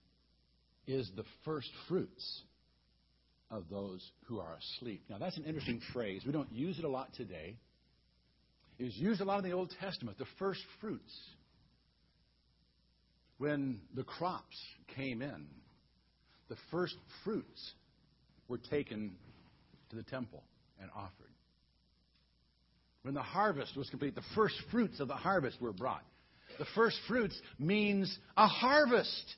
is 0.86 1.10
the 1.16 1.24
first 1.44 1.70
fruits 1.88 2.42
of 3.50 3.64
those 3.70 4.06
who 4.26 4.40
are 4.40 4.56
asleep. 4.56 5.02
Now, 5.08 5.18
that's 5.18 5.36
an 5.36 5.44
interesting 5.44 5.80
phrase. 5.92 6.22
We 6.26 6.32
don't 6.32 6.52
use 6.52 6.78
it 6.78 6.84
a 6.84 6.88
lot 6.88 7.12
today. 7.14 7.56
It 8.78 8.84
was 8.84 8.96
used 8.96 9.20
a 9.20 9.24
lot 9.24 9.42
in 9.42 9.50
the 9.50 9.56
Old 9.56 9.74
Testament, 9.80 10.18
the 10.18 10.26
first 10.38 10.60
fruits 10.80 11.12
when 13.38 13.80
the 13.94 14.04
crops 14.04 14.56
came 14.94 15.22
in, 15.22 15.46
the 16.48 16.56
first 16.70 16.96
fruits 17.24 17.72
were 18.48 18.58
taken 18.58 19.12
to 19.90 19.96
the 19.96 20.02
temple 20.02 20.42
and 20.80 20.90
offered. 20.94 21.12
When 23.02 23.14
the 23.14 23.22
harvest 23.22 23.76
was 23.76 23.88
complete, 23.90 24.14
the 24.14 24.22
first 24.34 24.56
fruits 24.70 25.00
of 25.00 25.08
the 25.08 25.14
harvest 25.14 25.60
were 25.60 25.72
brought. 25.72 26.04
The 26.58 26.66
first 26.74 26.98
fruits 27.06 27.40
means 27.58 28.18
a 28.36 28.46
harvest 28.46 29.36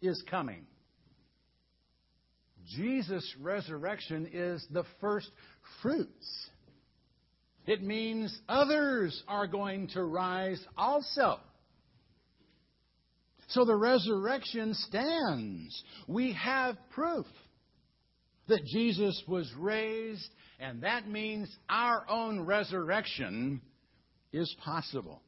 is 0.00 0.22
coming. 0.30 0.64
Jesus' 2.76 3.34
resurrection 3.40 4.28
is 4.32 4.64
the 4.70 4.84
first 5.00 5.30
fruits. 5.82 6.48
It 7.66 7.82
means 7.82 8.36
others 8.48 9.22
are 9.28 9.46
going 9.46 9.88
to 9.88 10.02
rise 10.02 10.64
also. 10.76 11.40
So 13.50 13.64
the 13.64 13.76
resurrection 13.76 14.74
stands. 14.74 15.82
We 16.06 16.32
have 16.34 16.76
proof 16.90 17.26
that 18.46 18.64
Jesus 18.64 19.20
was 19.26 19.50
raised, 19.58 20.28
and 20.58 20.82
that 20.82 21.08
means 21.08 21.48
our 21.68 22.04
own 22.08 22.40
resurrection 22.40 23.60
is 24.32 24.54
possible. 24.64 25.20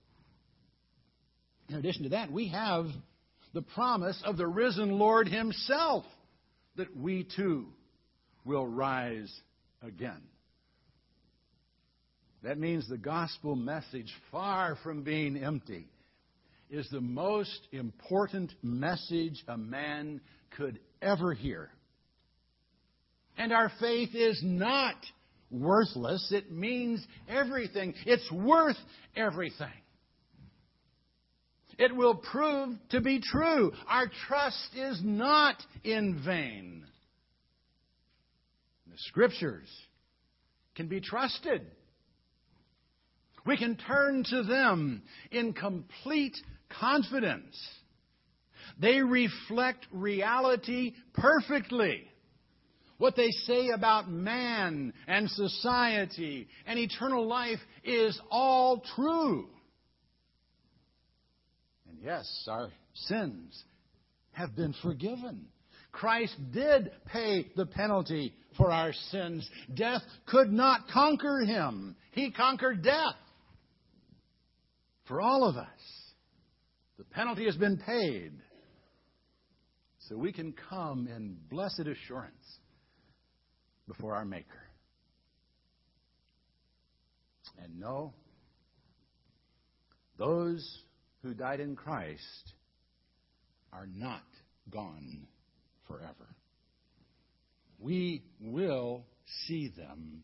In 1.69 1.77
addition 1.77 2.05
to 2.05 2.09
that, 2.11 2.31
we 2.31 2.49
have 2.49 2.87
the 3.55 3.63
promise 3.63 4.21
of 4.25 4.37
the 4.37 4.47
risen 4.47 4.99
Lord 4.99 5.29
Himself 5.29 6.05
that 6.77 6.97
we 6.97 7.27
too 7.37 7.67
will 8.45 8.67
rise 8.67 9.33
again. 9.83 10.23
That 12.43 12.59
means 12.59 12.89
the 12.89 12.99
gospel 12.99 13.55
message, 13.57 14.13
far 14.31 14.77
from 14.83 15.03
being 15.03 15.37
empty, 15.37 15.87
is 16.73 16.89
the 16.91 17.03
most 17.03 17.69
important 17.71 18.51
message 18.63 19.45
a 19.47 19.59
man 19.59 20.23
could 20.57 20.81
ever 21.03 21.35
hear. 21.35 21.69
And 23.37 23.53
our 23.53 23.71
faith 23.79 24.15
is 24.15 24.41
not 24.43 24.97
worthless. 25.51 26.33
It 26.33 26.51
means 26.51 27.07
everything. 27.29 27.93
It's 28.07 28.33
worth 28.33 28.79
everything. 29.15 29.69
It 31.79 31.95
will 31.95 32.15
prove 32.15 32.77
to 32.91 33.03
be 33.03 33.21
true. 33.21 33.73
Our 33.87 34.11
trust 34.27 34.75
is 34.75 34.99
not 35.05 35.57
in 35.85 36.23
vain. 36.25 36.85
The 38.91 38.97
Scriptures 38.97 39.69
can 40.75 40.89
be 40.89 41.03
trusted. 41.03 41.67
We 43.45 43.59
can 43.59 43.77
turn 43.77 44.25
to 44.31 44.43
them 44.45 45.03
in 45.31 45.53
complete 45.53 46.37
confidence. 46.79 47.57
They 48.81 49.01
reflect 49.01 49.87
reality 49.93 50.95
perfectly. 51.15 52.05
What 52.99 53.17
they 53.17 53.31
say 53.31 53.71
about 53.71 54.09
man 54.09 54.93
and 55.09 55.29
society 55.29 56.47
and 56.67 56.79
eternal 56.79 57.27
life 57.27 57.59
is 57.83 58.21
all 58.31 58.83
true. 58.95 59.49
And 61.89 61.99
yes, 62.03 62.45
our 62.49 62.69
sins 62.95 63.61
have 64.33 64.55
been 64.55 64.75
forgiven. 64.83 65.47
Christ 65.91 66.37
did 66.53 66.91
pay 67.13 67.47
the 67.57 67.67
penalty 67.67 68.35
for 68.57 68.71
our 68.71 68.93
sins. 69.11 69.49
Death 69.75 70.03
could 70.27 70.53
not 70.53 70.89
conquer 70.89 71.41
him. 71.41 71.97
He 72.13 72.31
conquered 72.31 72.83
death 72.83 73.17
for 75.07 75.21
all 75.21 75.45
of 75.45 75.57
us. 75.57 75.69
The 76.99 77.05
penalty 77.05 77.47
has 77.47 77.57
been 77.57 77.79
paid. 77.79 78.33
So 80.09 80.17
we 80.17 80.33
can 80.33 80.53
come 80.69 81.07
in 81.07 81.37
blessed 81.51 81.87
assurance 81.87 82.59
before 83.87 84.15
our 84.15 84.25
Maker. 84.25 84.47
And 87.63 87.79
know 87.79 88.15
those 90.19 90.83
who 91.23 91.35
died 91.35 91.61
in 91.61 91.77
Christ 91.77 92.55
are 93.73 93.87
not 93.87 94.23
gone 94.71 95.27
forever. 95.87 96.35
We 97.79 98.23
will 98.41 99.07
see 99.47 99.69
them 99.77 100.23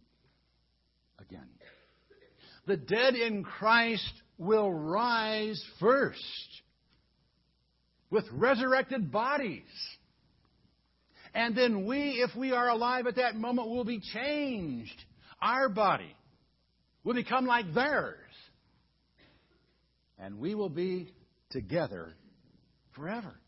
again. 1.18 1.48
The 2.66 2.76
dead 2.76 3.14
in 3.14 3.42
Christ 3.42 4.12
will 4.38 4.72
rise 4.72 5.62
first 5.80 6.22
with 8.10 8.24
resurrected 8.32 9.10
bodies. 9.12 9.62
And 11.34 11.56
then 11.56 11.84
we, 11.84 12.22
if 12.22 12.34
we 12.36 12.52
are 12.52 12.68
alive 12.68 13.06
at 13.06 13.16
that 13.16 13.36
moment, 13.36 13.68
will 13.68 13.84
be 13.84 14.00
changed. 14.00 15.04
Our 15.42 15.68
body 15.68 16.14
will 17.04 17.14
become 17.14 17.46
like 17.46 17.74
theirs. 17.74 18.16
And 20.18 20.38
we 20.38 20.54
will 20.54 20.70
be 20.70 21.12
together 21.50 22.14
forever. 22.94 23.38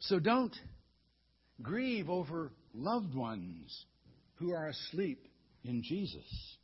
So 0.00 0.18
don't 0.18 0.54
grieve 1.62 2.08
over 2.08 2.52
loved 2.74 3.14
ones 3.14 3.84
who 4.36 4.52
are 4.52 4.68
asleep 4.68 5.26
in 5.64 5.82
Jesus. 5.82 6.56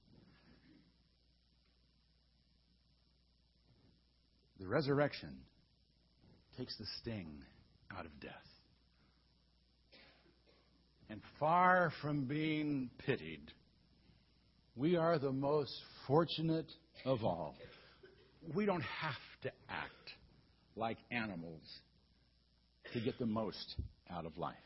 The 4.64 4.70
resurrection 4.70 5.28
takes 6.56 6.74
the 6.78 6.86
sting 6.98 7.44
out 7.94 8.06
of 8.06 8.18
death. 8.18 8.32
And 11.10 11.20
far 11.38 11.92
from 12.00 12.24
being 12.24 12.88
pitied, 13.04 13.52
we 14.74 14.96
are 14.96 15.18
the 15.18 15.32
most 15.32 15.74
fortunate 16.06 16.72
of 17.04 17.24
all. 17.24 17.56
We 18.54 18.64
don't 18.64 18.80
have 18.80 19.12
to 19.42 19.52
act 19.68 20.12
like 20.76 20.96
animals 21.10 21.60
to 22.94 23.00
get 23.00 23.18
the 23.18 23.26
most 23.26 23.76
out 24.10 24.24
of 24.24 24.38
life. 24.38 24.56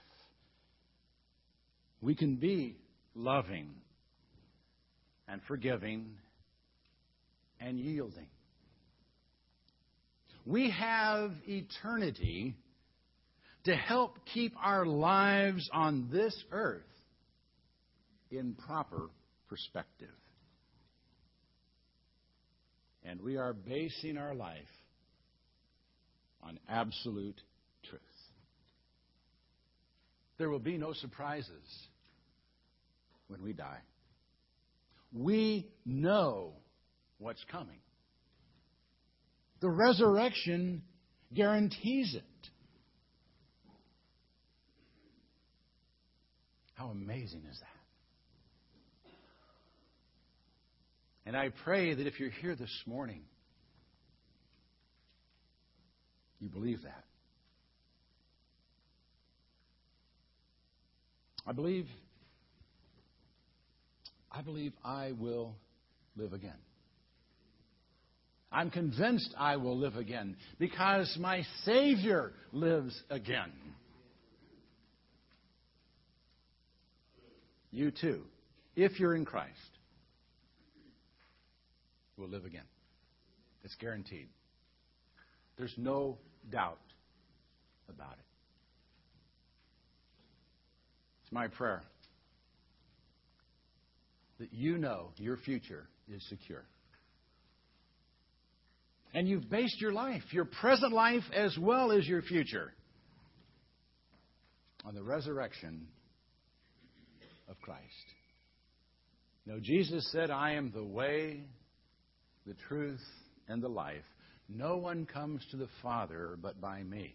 We 2.01 2.15
can 2.15 2.37
be 2.37 2.77
loving 3.17 3.75
and 5.27 5.41
forgiving 5.49 6.13
and 7.59 7.81
yielding. 7.81 8.29
We 10.49 10.71
have 10.71 11.33
eternity 11.47 12.57
to 13.65 13.77
help 13.77 14.17
keep 14.33 14.55
our 14.59 14.87
lives 14.87 15.69
on 15.75 16.09
this 16.11 16.35
earth 16.51 16.81
in 18.31 18.55
proper 18.55 19.11
perspective. 19.51 20.09
And 23.05 23.21
we 23.21 23.37
are 23.37 23.53
basing 23.53 24.17
our 24.17 24.35
life 24.35 24.57
on 26.43 26.59
absolute 26.67 27.43
truth. 27.91 28.01
There 30.39 30.49
will 30.49 30.61
be 30.61 30.79
no 30.79 30.95
surprises 30.95 31.51
when 33.27 33.43
we 33.43 33.53
die. 33.53 33.81
We 35.13 35.69
know 35.85 36.55
what's 37.19 37.45
coming. 37.53 37.81
The 39.61 39.69
resurrection 39.69 40.83
guarantees 41.35 42.15
it. 42.15 42.23
How 46.75 46.89
amazing 46.89 47.43
is 47.51 47.59
that? 47.59 47.67
And 51.27 51.37
I 51.37 51.51
pray 51.65 51.93
that 51.93 52.07
if 52.07 52.21
you're 52.21 52.31
here 52.31 52.55
this 52.55 52.71
morning, 52.87 53.23
you 56.39 56.49
believe 56.49 56.83
that. 56.85 57.05
I 61.47 61.53
believe 61.53 61.87
I 64.31 64.43
believe 64.43 64.73
I 64.85 65.13
will 65.19 65.57
live 66.17 66.33
again. 66.33 66.59
I'm 68.51 68.71
convinced 68.71 69.35
I 69.37 69.57
will 69.57 69.77
live 69.77 69.97
again 69.97 70.37
because 70.59 71.17
my 71.21 71.43
Savior 71.65 72.33
lives 72.53 73.01
again. 73.11 73.53
You 77.71 77.91
too, 77.91 78.23
if 78.75 78.99
you're 78.99 79.15
in 79.15 79.27
Christ, 79.27 79.53
will 82.17 82.29
live 82.29 82.45
again. 82.45 82.65
It's 83.65 83.75
guaranteed. 83.77 84.29
There's 85.57 85.75
no 85.77 86.19
doubt 86.51 86.79
about 87.89 88.13
it. 88.13 88.25
It's 91.23 91.33
my 91.33 91.49
prayer 91.49 91.83
that 94.39 94.53
you 94.53 94.79
know 94.79 95.11
your 95.17 95.37
future 95.37 95.87
is 96.11 96.23
secure. 96.29 96.65
And 99.15 99.27
you've 99.27 99.49
based 99.49 99.81
your 99.81 99.93
life, 99.93 100.23
your 100.33 100.45
present 100.45 100.93
life 100.93 101.23
as 101.35 101.57
well 101.59 101.93
as 101.93 102.07
your 102.07 102.23
future, 102.23 102.73
on 104.85 104.95
the 104.95 105.03
resurrection 105.03 105.89
of 107.49 107.61
Christ. 107.61 107.83
Know, 109.47 109.59
Jesus 109.63 110.07
said, 110.13 110.31
I 110.31 110.53
am 110.53 110.71
the 110.73 110.85
way, 110.85 111.41
the 112.47 112.53
truth, 112.69 113.01
and 113.49 113.63
the 113.63 113.69
life. 113.69 114.05
No 114.47 114.77
one 114.77 115.07
comes 115.07 115.43
to 115.51 115.57
the 115.57 115.69
Father 115.83 116.37
but 116.41 116.61
by 116.61 116.83
me. 116.83 117.15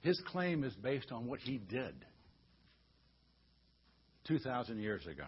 His 0.00 0.18
claim 0.28 0.64
is 0.64 0.74
based 0.74 1.12
on 1.12 1.26
what 1.26 1.40
he 1.40 1.58
did 1.58 1.94
2,000 4.28 4.78
years 4.78 5.06
ago. 5.06 5.26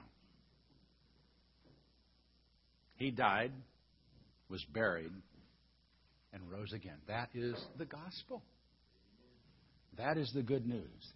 He 2.97 3.11
died, 3.11 3.53
was 4.49 4.65
buried, 4.73 5.13
and 6.33 6.51
rose 6.51 6.73
again. 6.73 6.99
That 7.09 7.31
is 7.35 7.55
the 7.79 7.85
gospel. 7.85 8.43
That 9.97 10.17
is 10.17 10.33
the 10.35 10.43
good 10.43 10.67
news. 10.67 11.13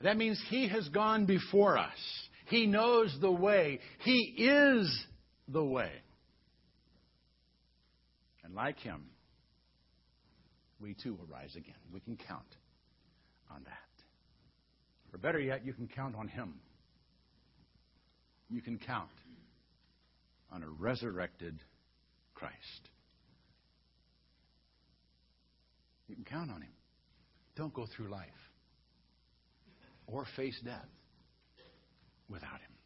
That 0.00 0.16
means 0.16 0.40
He 0.48 0.68
has 0.68 0.88
gone 0.90 1.26
before 1.26 1.78
us. 1.78 1.98
He 2.46 2.66
knows 2.66 3.16
the 3.20 3.30
way. 3.30 3.80
He 4.00 4.34
is 4.38 5.04
the 5.48 5.64
way. 5.64 5.92
And 8.44 8.54
like 8.54 8.78
Him, 8.78 9.04
we 10.80 10.94
too 10.94 11.14
will 11.14 11.26
rise 11.26 11.54
again. 11.56 11.74
We 11.92 12.00
can 12.00 12.16
count 12.16 12.56
on 13.50 13.64
that. 13.64 13.72
Or 15.12 15.18
better 15.18 15.40
yet, 15.40 15.64
you 15.64 15.72
can 15.72 15.88
count 15.88 16.14
on 16.14 16.28
Him. 16.28 16.54
You 18.48 18.62
can 18.62 18.78
count 18.78 19.10
on 20.52 20.62
a 20.62 20.68
resurrected 20.68 21.58
Christ. 22.34 22.88
You 26.08 26.14
can 26.14 26.24
count 26.24 26.50
on 26.50 26.62
Him. 26.62 26.72
Don't 27.56 27.74
go 27.74 27.86
through 27.96 28.08
life 28.08 28.28
or 30.06 30.24
face 30.36 30.58
death 30.64 30.88
without 32.28 32.60
Him. 32.60 32.77